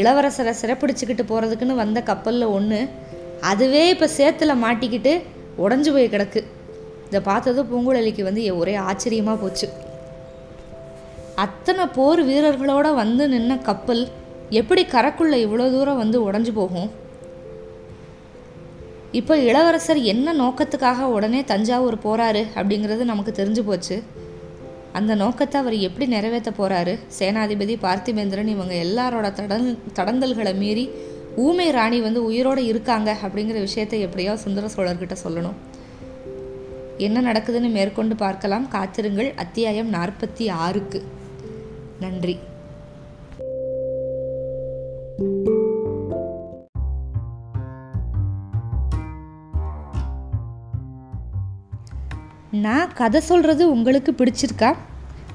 இளவரசரை 0.00 0.54
சிறப்பிடிச்சுக்கிட்டு 0.62 1.24
போகிறதுக்குன்னு 1.30 1.82
வந்த 1.82 2.00
கப்பலில் 2.02 2.54
ஒன்று 2.56 2.80
அதுவே 3.50 3.88
இப்போ 3.88 4.08
சேத்துல 4.18 4.54
மாட்டிக்கிட்டு 4.64 5.12
உடஞ்சு 5.56 5.92
போய் 5.92 6.12
கிடக்கு. 6.14 6.42
இதை 7.10 7.20
பார்த்ததும் 7.30 7.70
பூங்குழலிக்கு 7.70 8.22
வந்து 8.28 8.42
ஒரே 8.62 8.74
ஆச்சரியமாக 8.88 9.38
போச்சு. 9.42 9.68
அத்தனை 11.44 11.84
போர் 11.96 12.20
வீரர்களோட 12.30 12.86
வந்து 13.02 13.24
நின்ன 13.34 13.52
கப்பல் 13.68 14.02
எப்படி 14.60 14.82
கரைக்குள்ள 14.94 15.34
இவ்வளோ 15.44 15.66
தூரம் 15.74 16.00
வந்து 16.02 16.18
உடஞ்சு 16.26 16.52
போகும்? 16.58 16.88
இப்போ 19.20 19.34
இளவரசர் 19.48 20.00
என்ன 20.12 20.32
நோக்கத்துக்காக 20.40 21.06
உடனே 21.14 21.40
தஞ்சாவூர் 21.52 21.96
போகிறாரு 22.06 22.42
அப்படிங்கிறது 22.58 23.04
நமக்கு 23.12 23.32
தெரிஞ்சு 23.38 23.62
போச்சு. 23.68 23.96
அந்த 24.98 25.12
நோக்கத்தை 25.22 25.56
அவர் 25.62 25.76
எப்படி 25.88 26.06
நிறைவேற்ற 26.14 26.50
போகிறாரு 26.58 26.94
சேனாதிபதி 27.18 27.74
பார்த்திபேந்திரன் 27.86 28.52
இவங்க 28.54 28.74
எல்லாரோட 28.86 29.26
தடங் 29.40 29.68
தடங்கல்களை 29.98 30.52
மீறி 30.62 30.84
ஊமை 31.46 31.68
ராணி 31.78 31.98
வந்து 32.06 32.22
உயிரோடு 32.28 32.62
இருக்காங்க 32.70 33.10
அப்படிங்கிற 33.26 33.58
விஷயத்தை 33.66 33.98
எப்படியோ 34.06 34.32
சுந்தர 34.44 34.70
சோழர்கிட்ட 34.76 35.16
சொல்லணும். 35.24 35.58
என்ன 37.00 37.32
நடக்குதுன்னு 37.32 37.70
மேற்கொண்டு 37.70 38.16
பார்க்கலாம். 38.16 38.68
காத்திருங்கள். 38.68 39.32
அத்தியாயம் 39.36 39.92
நாற்பத்தி 39.92 40.50
ஆறுக்கு. 40.50 41.04
நன்றி. 42.00 42.38
நான் 52.50 52.92
கதை 52.92 53.20
சொல்கிறது 53.20 53.70
உங்களுக்கு 53.70 54.14
பிடிச்சிருக்கா? 54.18 54.76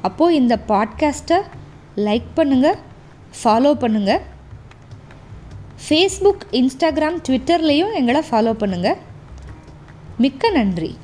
அப்போது 0.02 0.36
இந்த 0.36 0.60
பாட்காஸ்ட்டை 0.68 1.42
லைக் 1.96 2.32
பண்ணுங்கள் 2.36 2.78
ஃபாலோ 3.44 3.74
பண்ணுங்கள் 3.84 4.22
ஃபேஸ்புக் 5.90 6.46
இன்ஸ்டாகிராம் 6.52 7.22
ட்விட்டர்லேயும் 7.30 7.94
எங்களை 7.94 8.24
ஃபாலோ 8.32 8.54
பண்ணுங்கள் 8.60 8.98
மிக்க 10.18 10.50
நன்றி. 10.50 10.98